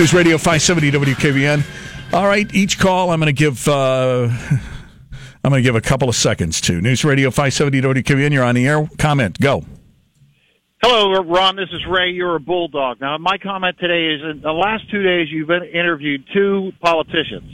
[0.00, 2.14] News Radio 570 WKBN.
[2.14, 3.68] All right, each call I'm going to give.
[3.68, 4.30] Uh,
[5.44, 8.32] I'm going to give a couple of seconds to News Radio 570 WKBN.
[8.32, 8.88] You're on the air.
[8.96, 9.38] Comment.
[9.38, 9.62] Go.
[10.82, 11.56] Hello, Ron.
[11.56, 12.12] This is Ray.
[12.12, 12.98] You're a bulldog.
[13.02, 17.52] Now, my comment today is in the last two days, you've interviewed two politicians.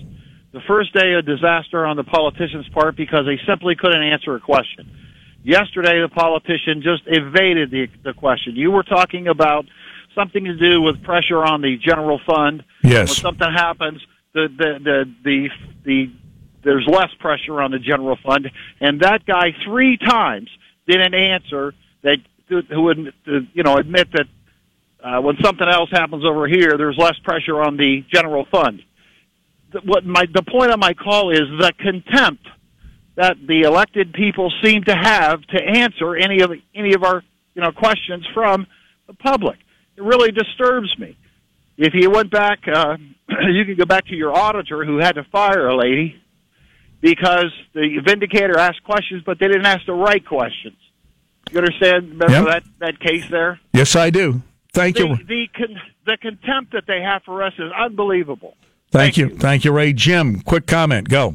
[0.52, 4.40] The first day, a disaster on the politician's part because they simply couldn't answer a
[4.40, 4.88] question.
[5.42, 8.54] Yesterday, the politician just evaded the, the question.
[8.54, 9.66] You were talking about
[10.16, 12.64] something to do with pressure on the general fund.
[12.82, 13.10] Yes.
[13.10, 15.48] When something happens, the the the the,
[15.84, 16.12] the
[16.64, 20.48] there's less pressure on the general fund, and that guy three times
[20.88, 24.26] didn't answer that who would you know admit that
[25.02, 28.82] uh, when something else happens over here, there's less pressure on the general fund.
[29.84, 32.46] What my the point of my call is the contempt
[33.16, 37.22] that the elected people seem to have to answer any of any of our
[37.54, 38.66] you know questions from
[39.06, 39.58] the public.
[39.96, 41.16] It really disturbs me.
[41.78, 42.96] If you went back, uh,
[43.52, 46.16] you could go back to your auditor who had to fire a lady
[47.00, 50.76] because the vindicator asked questions, but they didn't ask the right questions.
[51.50, 52.10] You understand?
[52.18, 52.44] Remember Yep.
[52.46, 53.60] that that case there?
[53.72, 54.42] Yes, I do.
[54.72, 55.16] Thank The you.
[55.16, 58.56] the, con- the contempt that they have for us is unbelievable.
[58.90, 59.30] Thank you.
[59.36, 59.92] Thank you, Ray.
[59.92, 61.08] Jim, quick comment.
[61.08, 61.34] Go.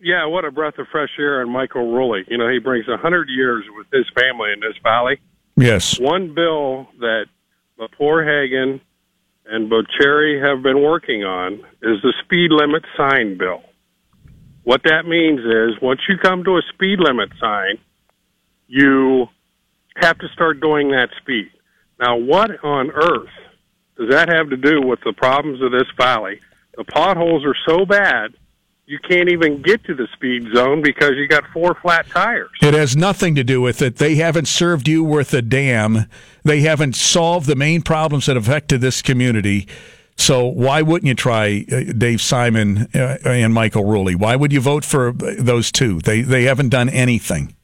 [0.00, 2.22] Yeah, what a breath of fresh air on Michael Rulli.
[2.28, 5.18] You know, he brings a hundred years with his family in this valley.
[5.56, 5.98] Yes.
[5.98, 7.26] One bill that
[7.78, 8.80] Lepore Hagan
[9.44, 13.62] and Boccieri have been working on is the speed limit sign bill.
[14.64, 17.78] What that means is once you come to a speed limit sign,
[18.66, 19.26] you
[19.96, 21.50] have to start doing that speed.
[22.00, 23.30] Now, what on earth
[23.96, 26.40] does that have to do with the problems of this valley?
[26.76, 28.34] The potholes are so bad,
[28.86, 32.50] you can't even get to the speed zone because you got four flat tires.
[32.62, 33.96] It has nothing to do with it.
[33.96, 36.06] They haven't served you worth a damn.
[36.44, 39.66] They haven't solved the main problems that affected this community.
[40.16, 44.14] So why wouldn't you try uh, Dave Simon uh, and Michael Rulli?
[44.14, 46.00] Why would you vote for those two?
[46.00, 47.54] They they haven't done anything.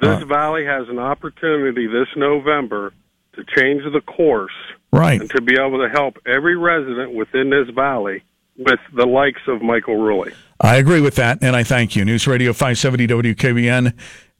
[0.00, 2.92] This valley has an opportunity this November
[3.34, 4.52] to change the course
[4.92, 5.20] Right.
[5.20, 8.22] and to be able to help every resident within this valley
[8.58, 10.34] with the likes of Michael Rulli.
[10.60, 12.04] I agree with that, and I thank you.
[12.04, 13.94] News Radio 570 WKBN.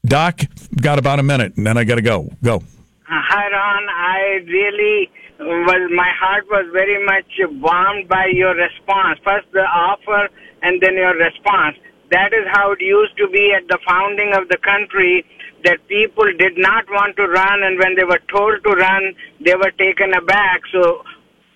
[0.05, 0.41] Doc,
[0.81, 2.29] got about a minute, and then I got to go.
[2.43, 2.57] Go.
[2.57, 2.59] Uh,
[3.07, 3.89] hi, Ron.
[3.89, 5.09] I really
[5.39, 7.25] was, my heart was very much
[7.61, 9.19] warmed by your response.
[9.23, 10.29] First the offer
[10.61, 11.77] and then your response.
[12.11, 15.25] That is how it used to be at the founding of the country
[15.63, 19.55] that people did not want to run and when they were told to run, they
[19.55, 20.61] were taken aback.
[20.71, 21.03] So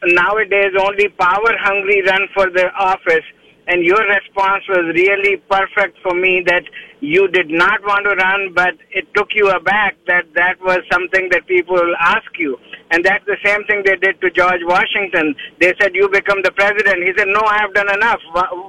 [0.06, 3.26] nowadays only power hungry run for the office
[3.68, 6.64] and your response was really perfect for me that
[7.00, 11.30] you did not want to run but it took you aback that that was something
[11.32, 12.58] that people ask you
[12.92, 16.52] and that's the same thing they did to george washington they said you become the
[16.52, 18.20] president he said no i have done enough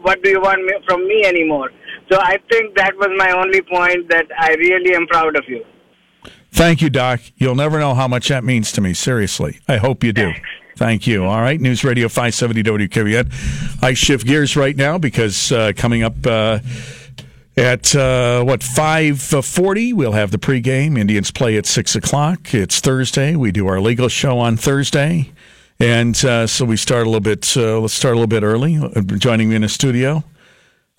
[0.02, 1.70] what do you want me, from me anymore
[2.10, 5.64] so i think that was my only point that i really am proud of you
[6.54, 7.20] Thank you, Doc.
[7.36, 8.94] You'll never know how much that means to me.
[8.94, 9.58] Seriously.
[9.66, 10.32] I hope you do.
[10.76, 11.24] Thank you.
[11.24, 11.60] All right.
[11.60, 13.82] News Radio 570 WKBN.
[13.82, 16.58] I shift gears right now because uh, coming up uh,
[17.56, 20.98] at uh, what 540 we'll have the pregame.
[20.98, 22.52] Indians play at 6 o'clock.
[22.52, 23.36] It's Thursday.
[23.36, 25.32] We do our legal show on Thursday.
[25.80, 28.76] And uh, so we start a little bit, uh, let's start a little bit early.
[28.76, 30.24] Uh, Joining me in the studio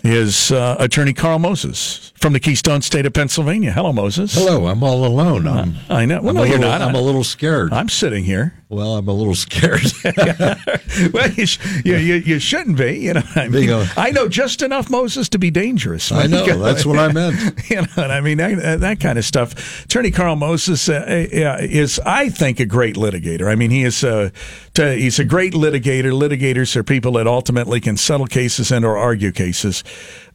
[0.04, 3.72] is uh, attorney Carl Moses from the Keystone State of Pennsylvania.
[3.72, 4.36] Hello, Moses.
[4.36, 5.48] Hello, I'm all alone.
[5.48, 6.22] I'm, I know.
[6.22, 6.82] Well, I'm no, you're little, not.
[6.82, 7.74] I'm a little scared.
[7.74, 8.54] I'm sitting here.
[8.68, 9.84] Well, I'm a little scared.
[11.14, 12.98] well, you, sh- you, you, you shouldn't be.
[12.98, 16.12] You know, I mean, a- I know just enough Moses to be dangerous.
[16.12, 16.46] I know.
[16.64, 17.36] That's what I meant.
[17.70, 19.86] You know, I mean that, that kind of stuff.
[19.86, 23.48] Attorney Carl Moses uh, uh, is, I think, a great litigator.
[23.48, 24.30] I mean, he is uh,
[24.76, 26.12] to, he's a great litigator.
[26.12, 29.84] Litigators are people that ultimately can settle cases and or argue cases.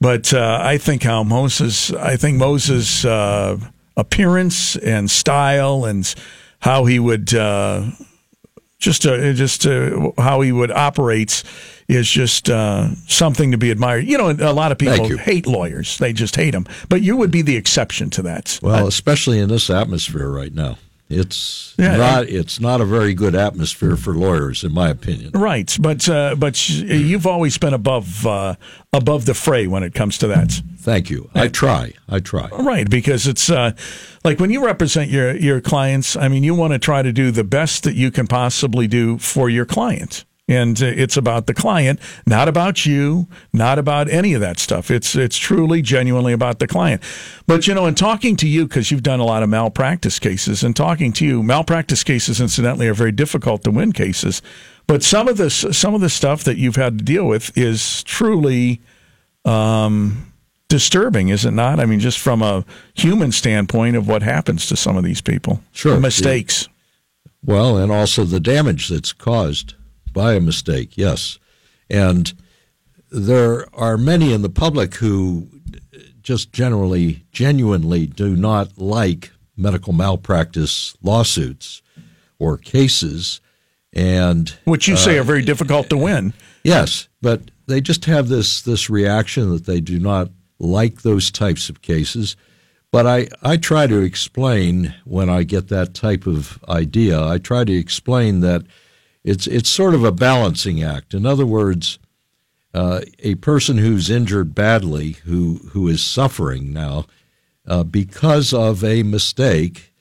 [0.00, 3.58] But uh, I think how Moses, I think Moses' uh,
[3.96, 6.12] appearance and style and
[6.60, 7.32] how he would.
[8.80, 11.44] Just uh, just uh, how he would operate
[11.86, 14.06] is just uh, something to be admired.
[14.06, 16.66] You know, a lot of people hate lawyers; they just hate them.
[16.88, 18.58] But you would be the exception to that.
[18.62, 20.78] well, especially in this atmosphere right now.
[21.10, 22.28] It's Yeah, not.
[22.28, 25.32] It's not a very good atmosphere for lawyers, in my opinion.
[25.34, 25.76] right?
[25.80, 28.54] But uh, but you've always been above uh,
[28.92, 30.62] above the fray when it comes to that.
[30.78, 31.28] Thank you.
[31.34, 31.92] I try.
[32.08, 32.48] I try.
[32.48, 33.72] Right, because it's uh,
[34.24, 36.16] like when you represent your your clients.
[36.16, 39.18] I mean, you want to try to do the best that you can possibly do
[39.18, 40.24] for your client.
[40.50, 44.90] And uh, it's about the client, not about you, not about any of that stuff.
[44.90, 47.02] It's it's truly, genuinely about the client.
[47.46, 50.64] But you know, in talking to you, because you've done a lot of malpractice cases,
[50.64, 54.42] and talking to you, malpractice cases, incidentally, are very difficult to win cases.
[54.88, 58.02] But some of this, some of the stuff that you've had to deal with is
[58.02, 58.82] truly.
[59.44, 60.26] Um,
[60.68, 61.80] disturbing, is it not?
[61.80, 62.64] I mean, just from a
[62.94, 65.60] human standpoint of what happens to some of these people.
[65.72, 65.94] Sure.
[65.94, 66.68] The mistakes.
[67.42, 69.74] Well, and also the damage that's caused
[70.12, 71.38] by a mistake, yes.
[71.88, 72.32] And
[73.10, 75.48] there are many in the public who
[76.22, 81.82] just generally, genuinely do not like medical malpractice lawsuits
[82.38, 83.40] or cases.
[83.92, 86.32] And which you say uh, are very difficult to win.
[86.62, 91.68] Yes, but they just have this this reaction that they do not like those types
[91.68, 92.36] of cases.
[92.92, 97.64] But I, I try to explain when I get that type of idea, I try
[97.64, 98.62] to explain that
[99.24, 101.14] it's, it's sort of a balancing act.
[101.14, 101.98] In other words,
[102.72, 107.06] uh, a person who's injured badly, who, who is suffering now
[107.66, 109.92] uh, because of a mistake,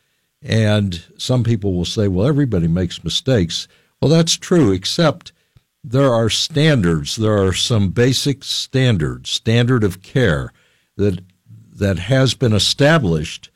[0.42, 3.68] and some people will say, well, everybody makes mistakes.
[4.02, 5.34] Well, that's true, except
[5.84, 7.16] there are standards.
[7.16, 10.54] There are some basic standards, standard of care
[10.96, 11.22] that
[11.80, 13.50] that has been established.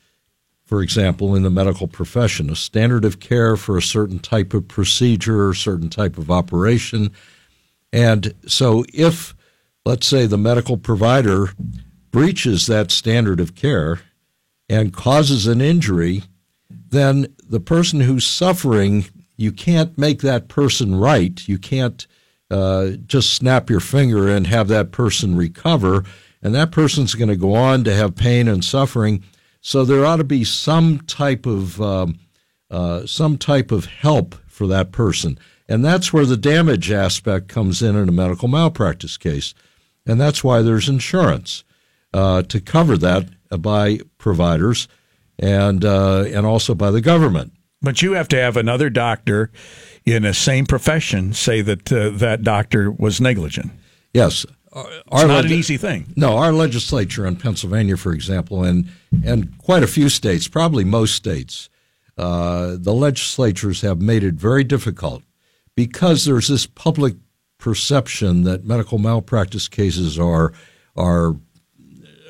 [0.73, 4.67] For example, in the medical profession, a standard of care for a certain type of
[4.67, 7.11] procedure, or certain type of operation,
[7.91, 9.35] and so if,
[9.85, 11.49] let's say, the medical provider
[12.09, 13.99] breaches that standard of care
[14.67, 16.23] and causes an injury,
[16.89, 19.05] then the person who's suffering,
[19.37, 21.47] you can't make that person right.
[21.47, 22.07] You can't
[22.49, 26.03] uh, just snap your finger and have that person recover.
[26.41, 29.23] And that person's going to go on to have pain and suffering.
[29.65, 32.19] So there ought to be some type of um,
[32.69, 35.39] uh, some type of help for that person,
[35.69, 39.53] and that's where the damage aspect comes in in a medical malpractice case,
[40.05, 41.63] and that's why there's insurance
[42.13, 43.29] uh, to cover that
[43.61, 44.89] by providers
[45.39, 47.53] and uh, and also by the government.
[47.81, 49.49] But you have to have another doctor
[50.05, 53.71] in a same profession say that uh, that doctor was negligent.
[54.13, 56.13] Yes, it's not leg- an easy thing.
[56.15, 58.89] No, our legislature in Pennsylvania, for example, and
[59.25, 61.69] and quite a few states, probably most states,
[62.17, 65.23] uh, the legislatures have made it very difficult
[65.75, 67.15] because there's this public
[67.57, 70.53] perception that medical malpractice cases are
[70.95, 71.35] are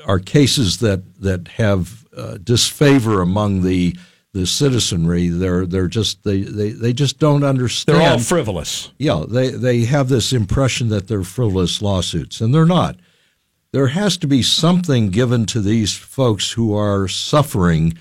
[0.06, 3.96] are cases that that have uh, disfavor among the
[4.34, 5.30] the citizenry.
[5.30, 8.00] They're they're just they, they, they just don't understand.
[8.00, 8.92] They're all frivolous.
[8.98, 12.98] Yeah, they they have this impression that they're frivolous lawsuits, and they're not.
[13.72, 17.98] There has to be something given to these folks who are suffering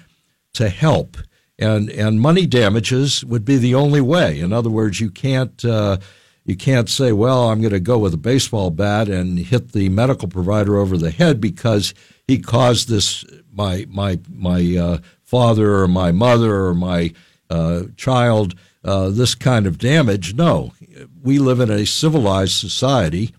[0.55, 1.17] to help,
[1.59, 4.41] and and money damages would be the only way.
[4.41, 5.65] In other words, you can't.
[5.65, 5.99] Uh,
[6.45, 9.89] you can't say, well, I'm going to go with a baseball bat and hit the
[9.91, 11.95] medical provider over the head because
[12.27, 14.99] he caused this my my my uh,
[15.33, 17.11] father or my mother or my
[17.49, 20.35] uh, child uh, this kind of damage.
[20.35, 20.73] No,
[21.23, 23.35] we live in a civilized society,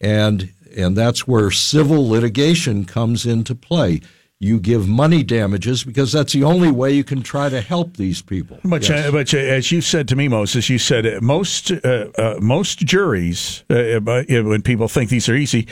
[0.00, 4.00] and and that's where civil litigation comes into play.
[4.40, 8.22] You give money damages because that's the only way you can try to help these
[8.22, 8.58] people.
[8.64, 9.08] But, yes.
[9.08, 12.78] uh, but uh, as you said to me, Moses, you said uh, most uh, most
[12.80, 15.68] juries, when people think these are easy,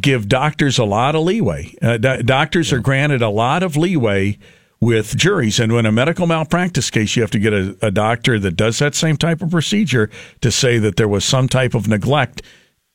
[0.00, 1.72] give doctors a lot of leeway.
[2.00, 2.78] doctors yeah.
[2.78, 4.36] are granted a lot of leeway
[4.82, 5.60] with juries.
[5.60, 8.80] And when a medical malpractice case, you have to get a, a, doctor that does
[8.80, 12.42] that same type of procedure to say that there was some type of neglect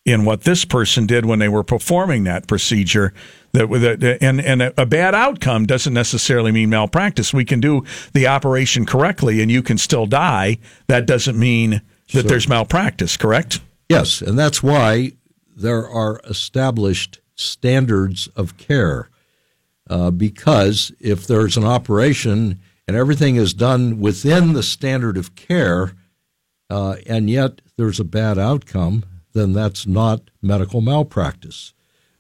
[0.04, 3.14] in what this person did when they were performing that procedure.
[3.54, 3.70] That,
[4.02, 7.34] that and and a bad outcome doesn't necessarily mean malpractice.
[7.34, 10.58] We can do the operation correctly, and you can still die.
[10.88, 12.24] That doesn't mean that sure.
[12.24, 13.16] there's malpractice.
[13.16, 13.62] Correct?
[13.88, 15.14] Yes, and that's why
[15.56, 19.10] there are established standards of care
[19.90, 25.94] uh, because if there's an operation and everything is done within the standard of care,
[26.70, 29.04] uh, and yet there's a bad outcome,
[29.34, 31.74] then that's not medical malpractice.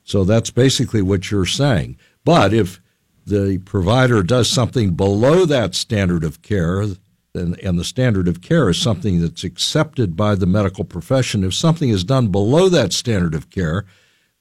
[0.03, 1.97] So that's basically what you're saying.
[2.23, 2.79] But if
[3.25, 6.81] the provider does something below that standard of care,
[7.33, 11.53] and, and, the standard of care is something that's accepted by the medical profession, if
[11.53, 13.85] something is done below that standard of care,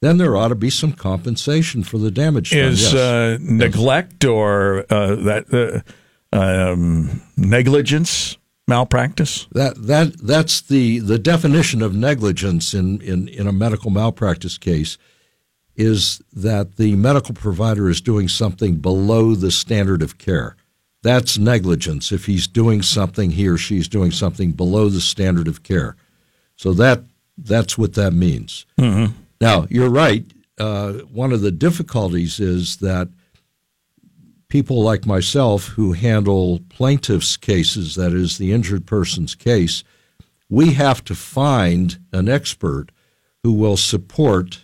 [0.01, 2.53] then there ought to be some compensation for the damage.
[2.53, 2.93] Is yes.
[2.93, 5.83] uh, neglect or uh, that
[6.31, 8.37] uh, um, negligence
[8.67, 9.47] malpractice?
[9.51, 14.97] That that that's the the definition of negligence in, in, in a medical malpractice case
[15.75, 20.55] is that the medical provider is doing something below the standard of care.
[21.03, 25.61] That's negligence if he's doing something, he or she's doing something below the standard of
[25.61, 25.95] care.
[26.55, 27.03] So that
[27.37, 28.65] that's what that means.
[28.79, 29.13] Mm-hmm.
[29.39, 30.25] Now you're right.
[30.57, 33.09] Uh, one of the difficulties is that
[34.49, 39.83] people like myself who handle plaintiffs' cases, that is the injured person's case,
[40.49, 42.91] we have to find an expert
[43.43, 44.61] who will support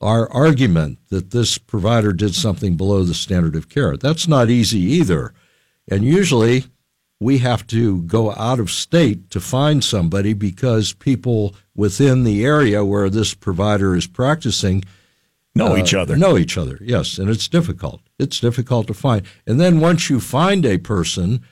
[0.00, 3.96] our argument that this provider did something below the standard of care.
[3.96, 5.32] That's not easy either.
[5.88, 6.64] And usually
[7.20, 12.84] we have to go out of state to find somebody because people within the area
[12.84, 14.84] where this provider is practicing
[15.54, 16.16] know uh, each other.
[16.16, 17.18] Know each other, yes.
[17.18, 18.00] And it's difficult.
[18.18, 19.24] It's difficult to find.
[19.46, 21.44] And then once you find a person,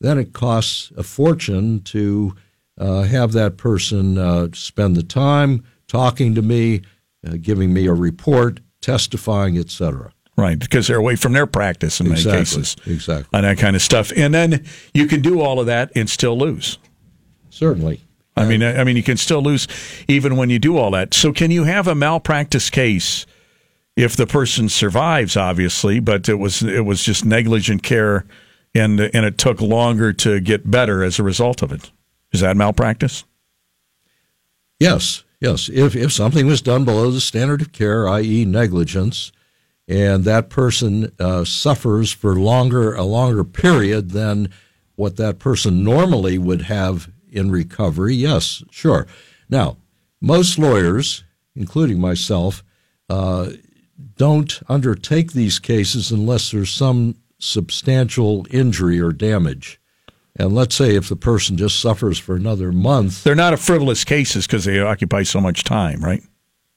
[0.00, 2.34] then it costs a fortune to
[2.78, 6.82] uh, have that person uh, spend the time talking to me,
[7.26, 10.12] uh, giving me a report, testifying, etc.
[10.36, 12.76] Right, because they're away from their practice in exactly, many cases.
[12.86, 13.28] Exactly.
[13.36, 14.10] And that kind of stuff.
[14.16, 14.64] And then
[14.94, 16.78] you can do all of that and still lose.
[17.50, 18.00] Certainly.
[18.36, 19.68] I mean, I mean, you can still lose
[20.08, 21.12] even when you do all that.
[21.14, 23.26] So, can you have a malpractice case
[23.96, 25.36] if the person survives?
[25.36, 28.24] Obviously, but it was it was just negligent care,
[28.74, 31.90] and and it took longer to get better as a result of it.
[32.32, 33.24] Is that malpractice?
[34.78, 35.68] Yes, yes.
[35.68, 39.32] If if something was done below the standard of care, i.e., negligence,
[39.86, 44.50] and that person uh, suffers for longer a longer period than
[44.94, 49.06] what that person normally would have in recovery, yes, sure.
[49.48, 49.76] Now,
[50.20, 52.62] most lawyers, including myself,
[53.08, 53.50] uh,
[54.16, 59.80] don't undertake these cases unless there's some substantial injury or damage.
[60.36, 63.24] And let's say if the person just suffers for another month.
[63.24, 66.22] They're not a frivolous cases because they occupy so much time, right?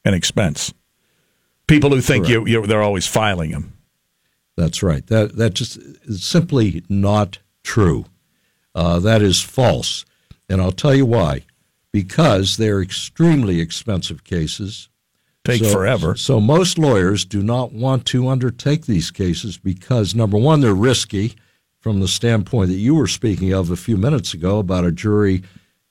[0.03, 0.73] And expense.
[1.67, 3.73] People who think you, you, they're always filing them.
[4.55, 5.05] That's right.
[5.07, 8.05] That that just is simply not true.
[8.75, 10.05] Uh, that is false,
[10.53, 11.43] and I'll tell you why.
[11.91, 14.87] Because they're extremely expensive cases.
[15.43, 16.15] Take so, forever.
[16.15, 21.33] So most lawyers do not want to undertake these cases because number one, they're risky
[21.79, 25.43] from the standpoint that you were speaking of a few minutes ago about a jury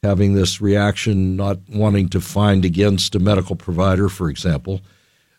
[0.03, 4.81] having this reaction, not wanting to find against a medical provider, for example,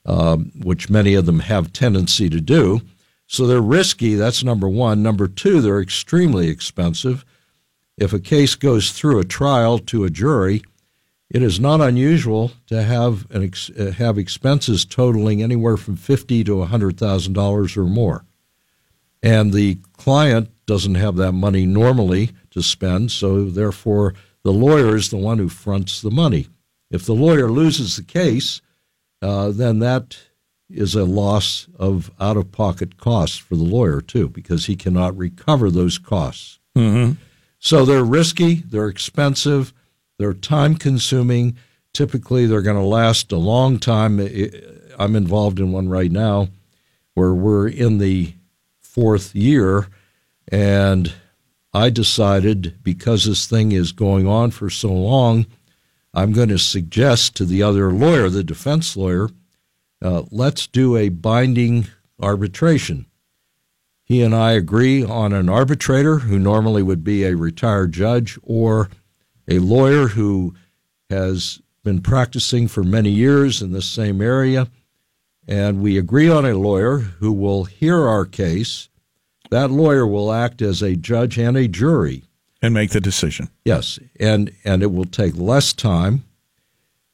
[0.06, 2.82] um, which many of them have tendency to do.
[3.28, 4.16] So they're risky.
[4.16, 5.02] That's number one.
[5.02, 7.26] Number two, they're extremely expensive.
[7.98, 10.64] If a case goes through a trial to a jury,
[11.30, 16.64] it is not unusual to have ex- uh, have expenses totaling anywhere from fifty to
[16.64, 18.26] hundred thousand dollars or more
[19.24, 25.10] and the client doesn't have that money normally to spend, so therefore the lawyer is
[25.10, 26.50] the one who fronts the money.
[26.92, 28.62] If the lawyer loses the case,
[29.22, 30.18] uh, then that
[30.70, 35.18] is a loss of out of pocket costs for the lawyer, too, because he cannot
[35.18, 36.60] recover those costs.
[36.78, 37.14] Mm-hmm.
[37.64, 39.74] So they're risky, they're expensive,
[40.20, 41.56] they're time consuming.
[41.94, 44.20] Typically, they're going to last a long time.
[45.00, 46.50] I'm involved in one right now
[47.14, 48.34] where we're in the
[48.82, 49.88] fourth year.
[50.50, 51.14] And
[51.74, 55.46] I decided because this thing is going on for so long,
[56.14, 59.30] I'm going to suggest to the other lawyer, the defense lawyer,
[60.02, 61.88] uh, let's do a binding
[62.20, 63.06] arbitration.
[64.14, 68.92] He and I agree on an arbitrator who normally would be a retired judge or
[69.48, 70.54] a lawyer who
[71.10, 74.68] has been practicing for many years in the same area
[75.48, 78.88] and we agree on a lawyer who will hear our case.
[79.50, 82.26] That lawyer will act as a judge and a jury
[82.62, 83.50] and make the decision.
[83.66, 86.24] Yes, and and it will take less time.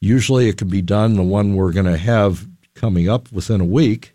[0.02, 1.14] Usually, it can be done.
[1.14, 4.12] The one we're going to have coming up within a week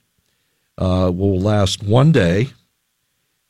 [0.78, 2.50] uh, will last one day,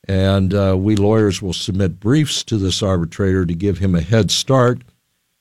[0.07, 4.31] and uh, we lawyers will submit briefs to this arbitrator to give him a head
[4.31, 4.83] start,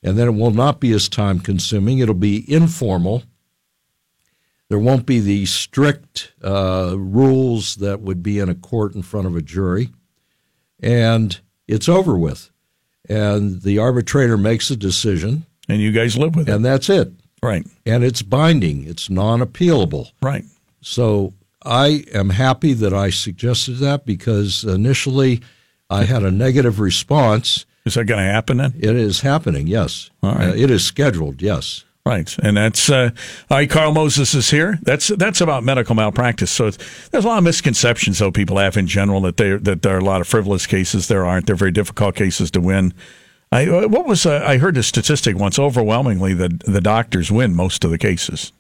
[0.03, 1.99] and then it will not be as time consuming.
[1.99, 3.25] It'll be informal
[4.69, 9.27] there won't be the strict uh, rules that would be in a court in front
[9.27, 9.91] of a jury.
[10.81, 12.51] And it's over with.
[13.09, 15.47] And the arbitrator makes a decision.
[15.69, 16.53] And you guys live with it.
[16.53, 17.13] And that's it.
[17.43, 17.67] Right.
[17.85, 20.11] And it's binding, it's non appealable.
[20.23, 20.45] Right.
[20.81, 25.41] So I am happy that I suggested that because initially
[25.89, 27.67] I had a negative response.
[27.85, 28.75] Is that going to happen then?
[28.77, 30.11] It is happening, yes.
[30.23, 30.51] All right.
[30.51, 31.85] Uh, it is scheduled, yes.
[32.07, 33.13] Right, and that's uh,
[33.51, 33.71] all right.
[33.71, 34.79] Carl Moses is here.
[34.83, 36.51] That's that's about medical malpractice.
[36.51, 39.95] So there's a lot of misconceptions though people have in general that they that there
[39.95, 41.09] are a lot of frivolous cases.
[41.09, 41.47] There aren't.
[41.47, 42.93] They're very difficult cases to win.
[43.51, 45.59] I uh, what was uh, I heard a statistic once.
[45.59, 48.53] Overwhelmingly, that the doctors win most of the cases.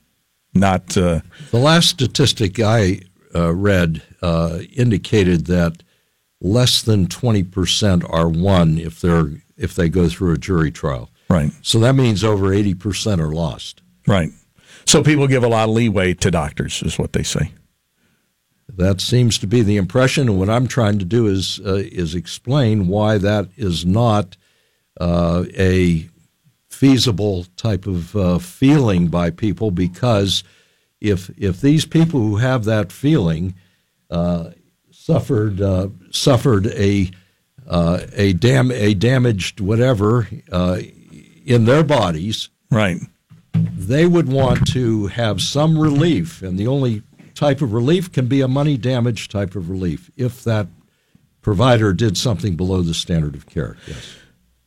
[0.54, 1.20] Not uh,
[1.50, 3.00] the last statistic I
[3.34, 5.82] uh, read uh, indicated that
[6.40, 11.11] less than twenty percent are won if they're if they go through a jury trial.
[11.28, 11.50] Right.
[11.62, 13.82] So that means over 80% are lost.
[14.06, 14.30] Right.
[14.87, 17.52] So people give a lot of leeway to doctors, is what they say.
[18.68, 22.14] That seems to be the impression, and what I'm trying to do is uh, is
[22.14, 24.37] explain why that is not
[25.00, 26.08] uh, a
[26.74, 29.70] feasible type of uh, feeling by people.
[29.70, 30.44] Because
[31.00, 33.54] if if these people who have that feeling
[34.10, 34.50] uh,
[34.90, 37.10] suffered uh, suffered a
[37.66, 40.28] uh, a dam a damaged whatever
[41.44, 42.98] in their bodies, right?
[43.52, 47.02] They would want to have some relief, and the only
[47.34, 50.68] type of relief can be a money damage type of relief if that
[51.42, 53.76] provider did something below the standard of care.
[53.86, 54.16] Yes.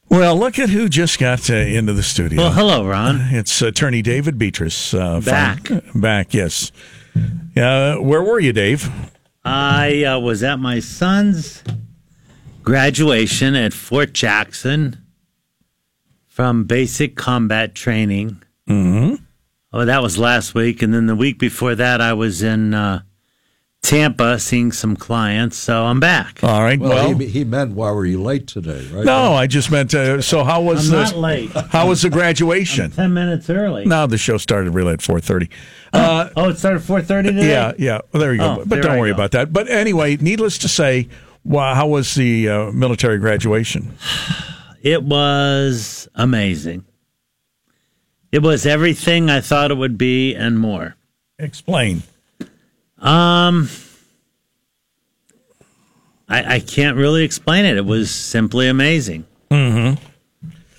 [0.09, 2.41] Well, look at who just got uh, into the studio.
[2.41, 3.27] Well, hello, Ron.
[3.31, 4.97] It's Attorney David Betras.
[4.97, 5.67] Uh, back.
[5.67, 6.71] From, back, yes.
[7.55, 8.89] Uh, where were you, Dave?
[9.43, 11.63] I uh, was at my son's
[12.63, 14.97] graduation at Fort Jackson
[16.27, 18.41] from basic combat training.
[18.69, 19.15] Mm-hmm.
[19.73, 23.01] Oh, that was last week, and then the week before that, I was in uh,
[23.83, 25.55] Tampa seeing some clients.
[25.55, 26.43] So I'm back.
[26.43, 26.77] All right.
[26.79, 29.05] Well, Well, he, he meant why were you late today, right?
[29.05, 29.93] no, I just meant.
[29.93, 31.51] Uh, so how was I'm the not late.
[31.69, 32.91] how was the graduation?
[32.91, 33.85] Ten minutes early.
[33.85, 35.49] No, the show started really at four thirty.
[35.93, 37.47] Uh, Oh, it started four thirty today.
[37.49, 37.99] yeah, yeah.
[38.11, 38.45] Well, there you go.
[38.45, 39.15] Oh, but there don't I worry go.
[39.15, 39.53] about that.
[39.53, 41.07] But anyway, needless to say,
[41.45, 43.95] wow, how was the uh, military graduation?
[44.83, 46.85] It was amazing.
[48.31, 50.95] It was everything I thought it would be and more.
[51.39, 52.03] Explain.
[52.99, 53.69] Um,
[56.29, 57.77] I, I can't really explain it.
[57.77, 59.25] It was simply amazing.
[59.49, 60.03] Mm-hmm.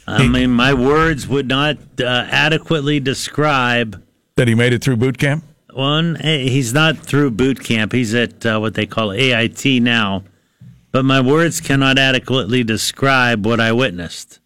[0.07, 4.03] I mean, my words would not uh, adequately describe
[4.37, 5.45] That he made it through boot camp.
[5.73, 6.17] one.
[6.19, 7.93] eh, He's not through boot camp.
[7.93, 10.25] He's at uh, what they call AIT now.
[10.93, 14.41] But my words cannot adequately describe what I witnessed.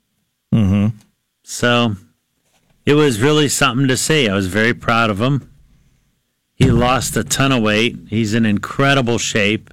[0.52, 0.96] Mm-hmm.
[1.44, 1.94] So
[2.84, 4.28] it was really something to see.
[4.28, 5.48] I was very proud of him.
[6.62, 7.96] He lost a ton of weight.
[8.08, 9.68] He's in incredible shape.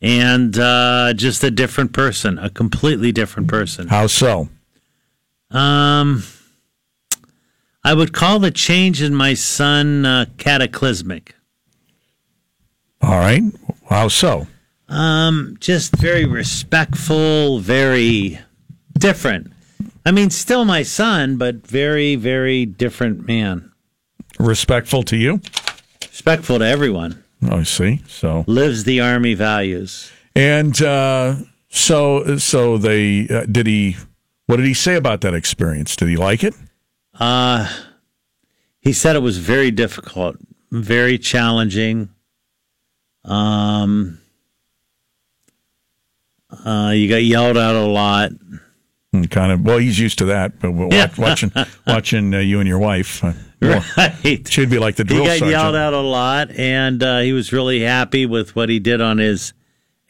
[0.00, 3.86] And uh, just a different person, a completely different person.
[3.86, 4.48] How so?
[5.50, 6.22] Um,
[7.84, 11.34] I would call the change in my son uh, cataclysmic.
[13.02, 13.42] All right.
[13.90, 14.46] How so?
[14.88, 18.38] Um, just very respectful, very
[18.98, 19.52] different.
[20.06, 23.72] I mean, still my son, but very, very different man.
[24.38, 25.42] Respectful to you?
[26.16, 27.22] Respectful to everyone.
[27.46, 28.00] I see.
[28.08, 30.10] So Lives the Army values.
[30.34, 31.36] and uh,
[31.68, 33.98] so so they uh, did he?
[34.46, 35.94] What did he say about that experience?
[35.94, 36.54] Did he like it?
[37.20, 37.70] Uh,
[38.80, 40.36] he said it was very difficult,
[40.70, 42.08] very challenging.
[43.26, 44.18] Um,
[46.64, 48.30] uh, you got yelled at a lot.
[49.16, 49.62] And kind of.
[49.62, 50.58] Well, he's used to that.
[50.60, 51.10] But Yeah.
[51.18, 51.52] watching
[51.86, 54.46] watching uh, you and your wife, uh, Right.
[54.48, 55.22] should be like the drill.
[55.22, 55.50] He got sergeant.
[55.50, 59.18] yelled at a lot, and uh, he was really happy with what he did on
[59.18, 59.54] his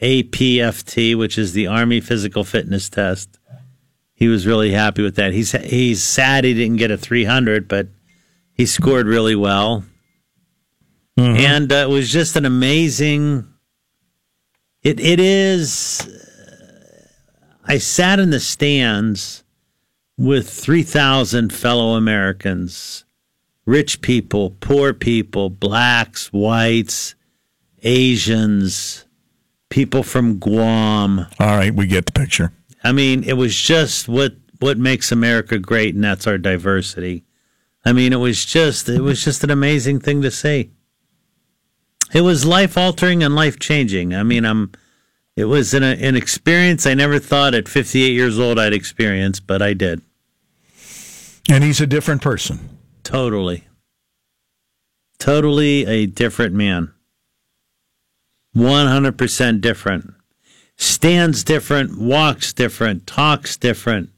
[0.01, 3.39] APFT, which is the Army Physical Fitness Test.
[4.13, 5.31] He was really happy with that.
[5.31, 7.87] He's he's sad he didn't get a 300, but
[8.53, 9.83] he scored really well,
[11.17, 11.37] Mm-hmm.
[11.37, 13.47] and uh, it was just an amazing.
[14.83, 16.25] It it is.
[17.67, 19.43] I sat in the stands
[20.17, 23.03] with 3,000 fellow Americans
[23.67, 27.13] rich people, poor people, blacks, whites,
[27.83, 29.05] Asians,
[29.69, 31.27] people from Guam.
[31.39, 32.51] All right, we get the picture.
[32.83, 37.25] I mean, it was just what what makes America great, and that's our diversity.
[37.85, 40.71] I mean, it was just it was just an amazing thing to see.
[42.13, 44.15] It was life altering and life changing.
[44.15, 44.71] I mean, I'm.
[45.37, 49.61] It was an an experience I never thought at 58 years old I'd experience, but
[49.61, 50.01] I did
[51.47, 52.79] And he's a different person.
[53.03, 53.67] totally,
[55.19, 56.91] totally a different man.
[58.55, 60.13] 100% different.
[60.75, 64.09] Stands different, walks different, talks different.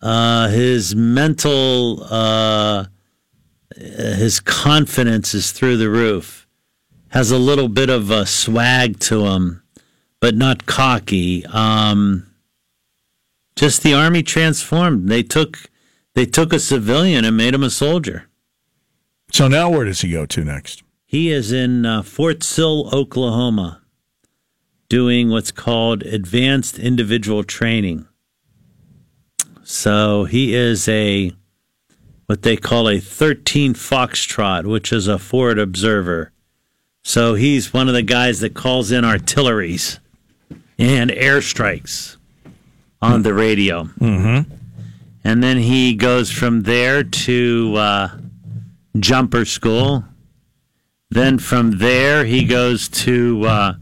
[0.00, 2.86] Uh, his mental, uh,
[3.76, 6.46] his confidence is through the roof.
[7.08, 9.62] Has a little bit of a swag to him,
[10.20, 11.44] but not cocky.
[11.46, 12.30] Um,
[13.56, 15.08] just the army transformed.
[15.08, 15.70] They took,
[16.14, 18.28] they took a civilian and made him a soldier.
[19.32, 20.82] So now where does he go to next?
[21.04, 23.80] He is in uh, Fort Sill, Oklahoma,
[24.88, 28.06] doing what's called advanced individual training.
[29.62, 31.32] So he is a
[32.26, 36.30] what they call a 13 Foxtrot, which is a forward observer.
[37.02, 39.98] So he's one of the guys that calls in artilleries
[40.80, 42.16] and airstrikes
[43.02, 43.84] on the radio.
[43.84, 44.52] Mm-hmm.
[45.24, 48.08] and then he goes from there to uh,
[48.98, 50.04] jumper school.
[51.10, 53.72] Then from there, he goes to uh,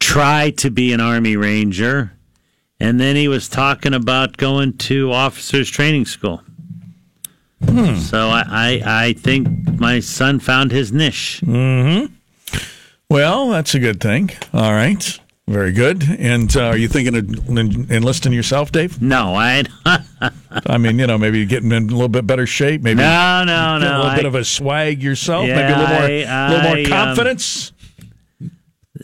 [0.00, 2.12] try to be an Army Ranger.
[2.80, 6.42] And then he was talking about going to officers training school.
[8.00, 9.48] So I, I, I think
[9.80, 11.40] my son found his niche.
[13.08, 14.30] Well, that's a good thing.
[14.52, 15.18] All right.
[15.48, 16.02] Very good.
[16.18, 19.00] And uh, are you thinking of en- enlisting yourself, Dave?
[19.00, 19.62] No, I
[20.66, 23.78] I mean, you know, maybe getting in a little bit better shape, maybe no no
[23.78, 23.86] no.
[23.86, 26.76] a little I- bit of a swag yourself, maybe a little more, I- little more
[26.78, 27.72] I, um, confidence.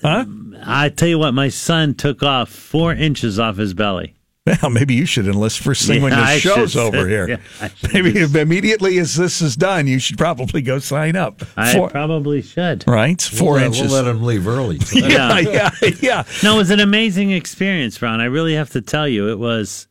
[0.02, 0.24] huh?
[0.64, 4.14] I tell you what, my son took off four inches off his belly.
[4.44, 7.28] Well, maybe you should enlist first thing when Yeah, the I show's should- over here.
[7.28, 11.42] yeah, maybe just- immediately as this is done, you should probably go sign up.
[11.56, 12.84] I Four- probably should.
[12.88, 13.82] right, 4 we'll, let- inches.
[13.92, 14.80] We'll let him leave early.
[14.92, 16.24] yeah, yeah, yeah.
[16.42, 18.20] No, it was an amazing experience, Ron.
[18.20, 19.86] I really have to tell you, it was.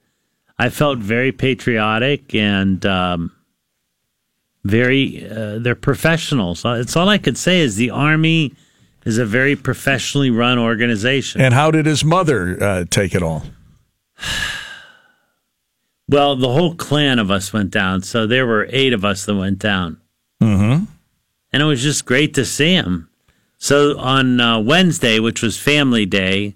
[0.59, 3.31] I felt very patriotic and um,
[4.65, 5.27] very.
[5.31, 6.65] Uh, they're professionals.
[6.65, 8.53] Uh, It's all I could say is the Army
[9.05, 11.41] is a very professionally run organization.
[11.41, 13.43] And how did his mother uh, take it all?
[16.09, 19.35] Well, the whole clan of us went down, so there were eight of us that
[19.35, 20.01] went down.
[20.41, 20.83] Mm-hmm.
[21.53, 23.07] and it was just great to see him.
[23.59, 26.55] So on uh, Wednesday, which was Family Day,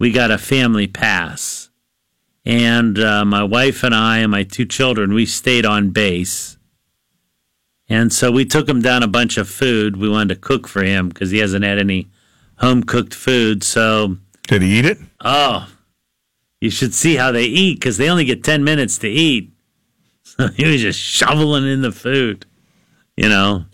[0.00, 1.68] we got a family pass,
[2.44, 6.56] and uh, my wife and I and my two children we stayed on base,
[7.88, 9.98] and so we took him down a bunch of food.
[9.98, 12.08] We wanted to cook for him because he hasn't had any
[12.56, 13.62] home cooked food.
[13.62, 14.16] So
[14.48, 14.98] Did he eat it?
[15.20, 15.68] oh,
[16.60, 19.52] you should see how they eat because they only get ten minutes to eat.
[20.22, 22.46] So he was just shoveling in the food,
[23.16, 23.66] you know.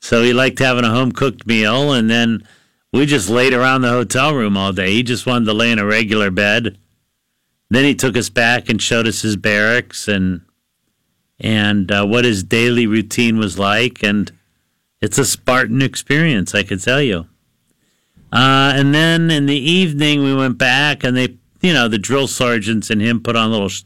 [0.00, 2.46] So he liked having a home cooked meal, and then
[2.92, 4.92] we just laid around the hotel room all day.
[4.92, 6.78] He just wanted to lay in a regular bed.
[7.70, 10.42] Then he took us back and showed us his barracks and
[11.40, 14.30] and uh, what his daily routine was like, and
[15.00, 17.26] it's a Spartan experience, I could tell you.
[18.32, 22.26] Uh, and then in the evening, we went back, and they, you know, the drill
[22.26, 23.84] sergeants and him put on a little, sh-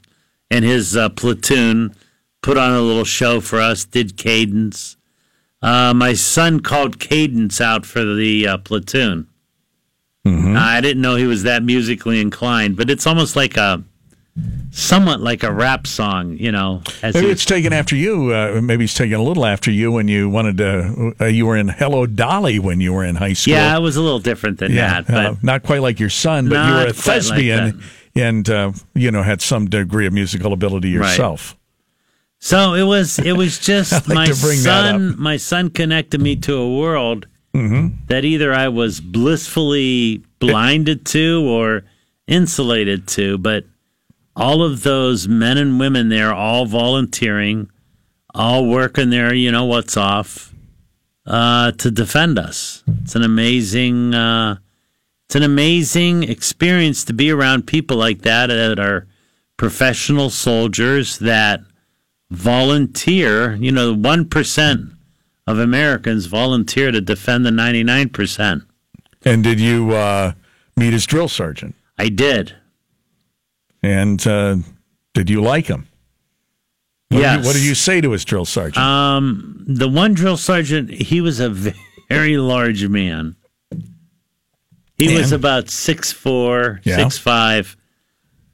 [0.50, 1.94] and his uh, platoon
[2.42, 3.84] put on a little show for us.
[3.84, 4.96] Did cadence.
[5.62, 9.28] Uh, my son called cadence out for the uh, platoon.
[10.56, 13.84] I didn't know he was that musically inclined, but it's almost like a,
[14.70, 16.82] somewhat like a rap song, you know.
[17.02, 18.32] As Maybe it's taken after you.
[18.34, 21.14] Uh, maybe it's taken a little after you when you wanted to.
[21.20, 23.54] Uh, you were in Hello Dolly when you were in high school.
[23.54, 26.48] yeah, it was a little different than that, but uh, not quite like your son,
[26.48, 27.82] but you were a quite like thespian
[28.14, 31.56] and uh, you know had some degree of musical ability yourself.
[32.38, 36.20] So it was it was just like my to bring that son my son connected
[36.20, 38.04] me to a world Mm-hmm.
[38.08, 41.84] that either I was blissfully blinded to or
[42.26, 43.64] insulated to, but
[44.36, 47.70] all of those men and women there all volunteering,
[48.34, 50.52] all working their, you know, what's off
[51.26, 52.84] uh, to defend us.
[53.02, 54.58] It's an amazing uh,
[55.24, 59.06] it's an amazing experience to be around people like that that are
[59.56, 61.60] professional soldiers that
[62.30, 63.54] volunteer.
[63.54, 64.90] You know, one percent
[65.46, 68.64] of Americans volunteer to defend the ninety-nine percent.
[69.24, 70.32] And did you uh,
[70.76, 71.74] meet his drill sergeant?
[71.98, 72.54] I did.
[73.86, 74.56] And uh,
[75.14, 75.86] did you like him?
[77.08, 77.36] What yes.
[77.36, 78.78] Did you, what did you say to his drill sergeant?
[78.84, 81.50] Um, the one drill sergeant, he was a
[82.08, 83.36] very large man.
[84.98, 86.96] He was about six four, Yeah.
[86.96, 87.76] six five,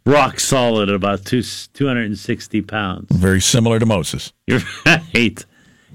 [0.04, 1.42] rock solid, about two
[1.72, 3.06] two hundred and sixty pounds.
[3.16, 4.32] Very similar to Moses.
[4.46, 5.44] You're right.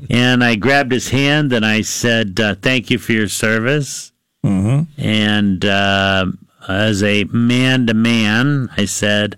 [0.10, 4.14] And I grabbed his hand and I said, uh, "Thank you for your service."
[4.46, 5.02] Mm-hmm.
[5.02, 6.28] And uh,
[6.68, 9.38] as a man to man, I said,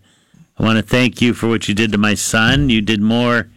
[0.58, 2.70] "I want to thank you for what you did to my son.
[2.70, 3.50] You did more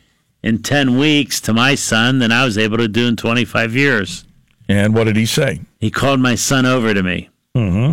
[0.42, 3.74] in ten weeks to my son than I was able to do in twenty five
[3.74, 4.24] years."
[4.68, 5.60] And what did he say?
[5.80, 7.28] He called my son over to me.
[7.54, 7.92] Mm-hmm.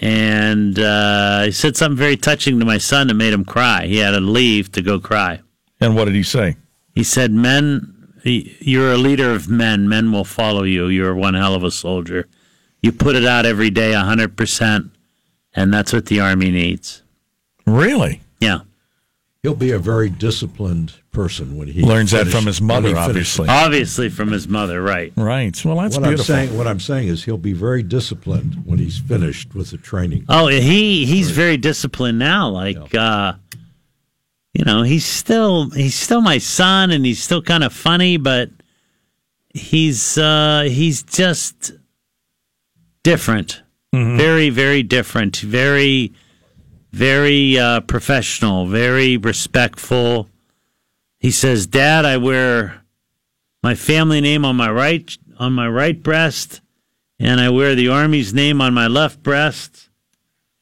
[0.00, 3.86] And uh, he said something very touching to my son that made him cry.
[3.86, 5.40] He had to leave to go cry.
[5.80, 6.56] And what did he say?
[6.94, 9.88] He said, Men, you're a leader of men.
[9.88, 10.86] Men will follow you.
[10.86, 12.28] You're one hell of a soldier.
[12.82, 14.90] You put it out every day, 100%,
[15.54, 17.02] and that's what the Army needs.
[17.66, 18.20] Really?
[18.40, 18.60] Yeah.
[19.42, 23.48] He'll be a very disciplined person when he Learns that from his mother, obviously.
[23.48, 25.12] Obviously, from his mother, right.
[25.16, 25.64] Right.
[25.64, 26.32] Well, that's What I'm beautiful.
[26.34, 30.26] saying, what I'm saying is, he'll be very disciplined when he's finished with the training.
[30.28, 32.50] Oh, he he's very disciplined now.
[32.50, 33.32] Like, uh,
[34.54, 38.48] you know, he's still he's still my son, and he's still kind of funny, but
[39.52, 41.72] he's uh, he's just
[43.02, 43.61] different.
[43.92, 45.36] Very, very different.
[45.36, 46.12] Very,
[46.92, 48.66] very uh, professional.
[48.66, 50.28] Very respectful.
[51.18, 52.82] he says, "Dad, I wear
[53.62, 56.60] my family name on my right on my right breast,
[57.18, 59.88] and I wear the Army's name on my left breast,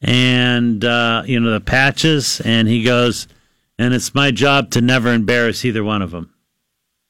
[0.01, 3.27] and uh, you know the patches." And he goes,
[3.79, 6.33] "And it's my job to never embarrass either one of them."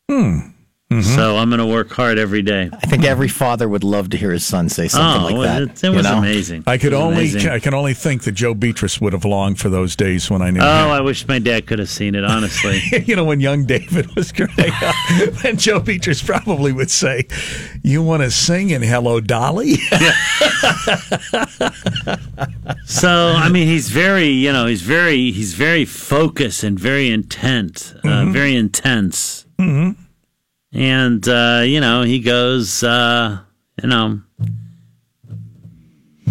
[0.10, 0.40] Hmm.
[1.00, 2.70] So I'm going to work hard every day.
[2.74, 5.62] I think every father would love to hear his son say something oh, like that.
[5.62, 6.18] It, it was know?
[6.18, 6.66] amazing.
[6.68, 7.50] I could only amazing.
[7.50, 10.52] I can only think that Joe Betras would have longed for those days when I
[10.52, 10.66] knew him.
[10.66, 10.92] Oh, him.
[10.92, 12.26] I wish my dad could have seen it.
[12.26, 14.96] Honestly, you know, when young David was growing up,
[15.46, 17.26] and Joe Betras probably would say,
[17.84, 19.76] "You want to sing in Hello Dolly?"
[22.86, 27.94] so I mean, he's very, you know, he's very, he's very focused and very intent,
[28.04, 29.46] uh, very intense.
[29.58, 29.96] Mhm.
[30.74, 33.40] And uh, you know, he goes, uh,
[33.82, 34.22] you know,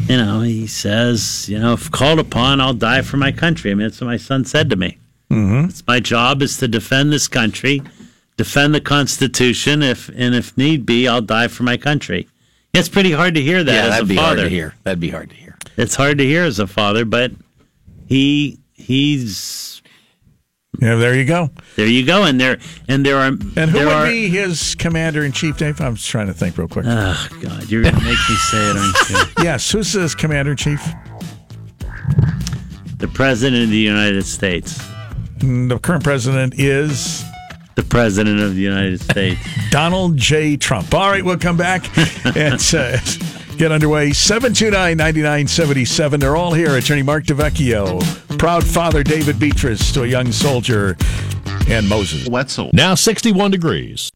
[0.09, 3.71] you know, he says, you know, if called upon, I'll die for my country.
[3.71, 4.99] I mean, that's what my son said to me.
[5.31, 5.69] Mm-hmm.
[5.69, 7.83] It's my job is to defend this country,
[8.37, 9.83] defend the Constitution.
[9.83, 12.29] If and if need be, I'll die for my country.
[12.73, 14.27] It's pretty hard to hear that yeah, as that'd a be father.
[14.27, 14.75] hard to hear.
[14.85, 15.57] That'd be hard to hear.
[15.77, 17.33] It's hard to hear as a father, but
[18.07, 19.80] he he's
[20.79, 21.51] Yeah, there you go.
[21.77, 21.87] there.
[21.87, 25.25] You go, and there and there are And who there would are, be his commander
[25.25, 25.81] in chief, Dave?
[25.81, 26.87] I was trying to think real quick.
[26.89, 29.17] Oh God, you're gonna make me say it, aren't you?
[29.45, 30.83] yes, who's his commander in chief?
[32.99, 34.79] The president of the United States.
[35.39, 37.25] Mm, The current president is
[37.75, 39.41] The president of the United States.
[39.71, 40.57] Donald J.
[40.57, 40.95] Trump.
[40.95, 41.85] All right, we'll come back
[42.37, 42.99] and uh,
[43.61, 44.13] get underway.
[44.13, 46.21] 729 9977.
[46.21, 46.77] They're all here.
[46.77, 50.97] Attorney Mark DeVecchio, proud father David Betras to a young soldier,
[51.69, 52.29] and Moses.
[52.29, 52.71] Wetzel.
[52.73, 54.11] Now 61 degrees.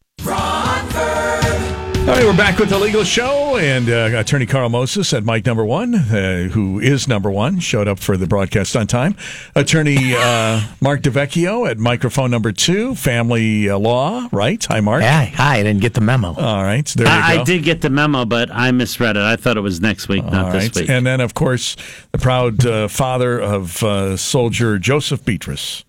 [2.05, 5.43] All right, we're back with the legal show, and uh, Attorney Carl Moses at Mike
[5.47, 9.15] number one, uh, who is number one, showed up for the broadcast on time.
[9.55, 14.63] Attorney uh, Mark DeVecchio at microphone number two, family uh, law, right?
[14.65, 15.01] Hi, Mark.
[15.01, 15.57] Yeah, hi.
[15.57, 16.35] I didn't get the memo.
[16.35, 17.41] All right, there you I, go.
[17.41, 19.23] I did get the memo, but I misread it.
[19.23, 20.75] I thought it was next week, not All this right.
[20.75, 20.89] week.
[20.89, 21.75] And then, of course,
[22.11, 25.83] the proud uh, father of uh, soldier Joseph Betras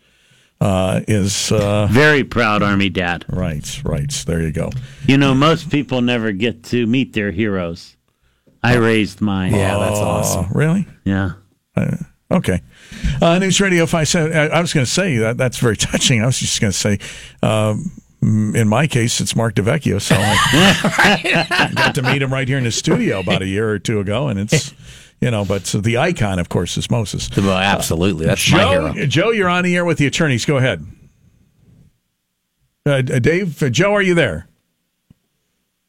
[0.60, 1.52] uh, is.
[1.52, 3.24] Uh, Very proud Army dad.
[3.28, 4.10] right, right.
[4.26, 4.70] There you go.
[5.06, 7.96] You know, most people never get to meet their heroes.
[8.62, 9.54] I raised mine.
[9.54, 10.46] Yeah, that's awesome.
[10.46, 10.86] Oh, really?
[11.04, 11.32] Yeah.
[12.30, 12.60] Okay.
[13.22, 14.32] Uh, News Radio 57.
[14.36, 16.22] I, I was going to say that that's very touching.
[16.22, 16.98] I was just going to say,
[17.42, 17.92] um,
[18.22, 20.00] in my case, it's Mark DeVecchio.
[20.00, 23.78] So I got to meet him right here in the studio about a year or
[23.78, 24.28] two ago.
[24.28, 24.74] And it's,
[25.20, 27.28] you know, but so the icon, of course, is Moses.
[27.36, 28.26] Well, absolutely.
[28.26, 29.06] That's my Joe, hero.
[29.06, 30.44] Joe, you're on the air with the attorneys.
[30.44, 30.86] Go ahead.
[32.84, 34.46] Uh, Dave, uh, Joe, are you there?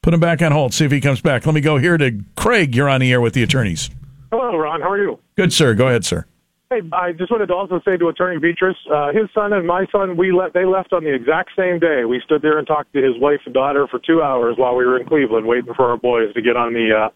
[0.01, 0.73] Put him back on hold.
[0.73, 1.45] See if he comes back.
[1.45, 2.75] Let me go here to Craig.
[2.75, 3.89] You're on the air with the attorneys.
[4.31, 4.81] Hello, Ron.
[4.81, 5.19] How are you?
[5.35, 5.73] Good, sir.
[5.73, 6.25] Go ahead, sir.
[6.69, 9.85] Hey, I just wanted to also say to Attorney Betras, uh, his son and my
[9.89, 10.53] son, we left.
[10.53, 12.03] They left on the exact same day.
[12.03, 14.85] We stood there and talked to his wife and daughter for two hours while we
[14.85, 17.09] were in Cleveland, waiting for our boys to get on the uh,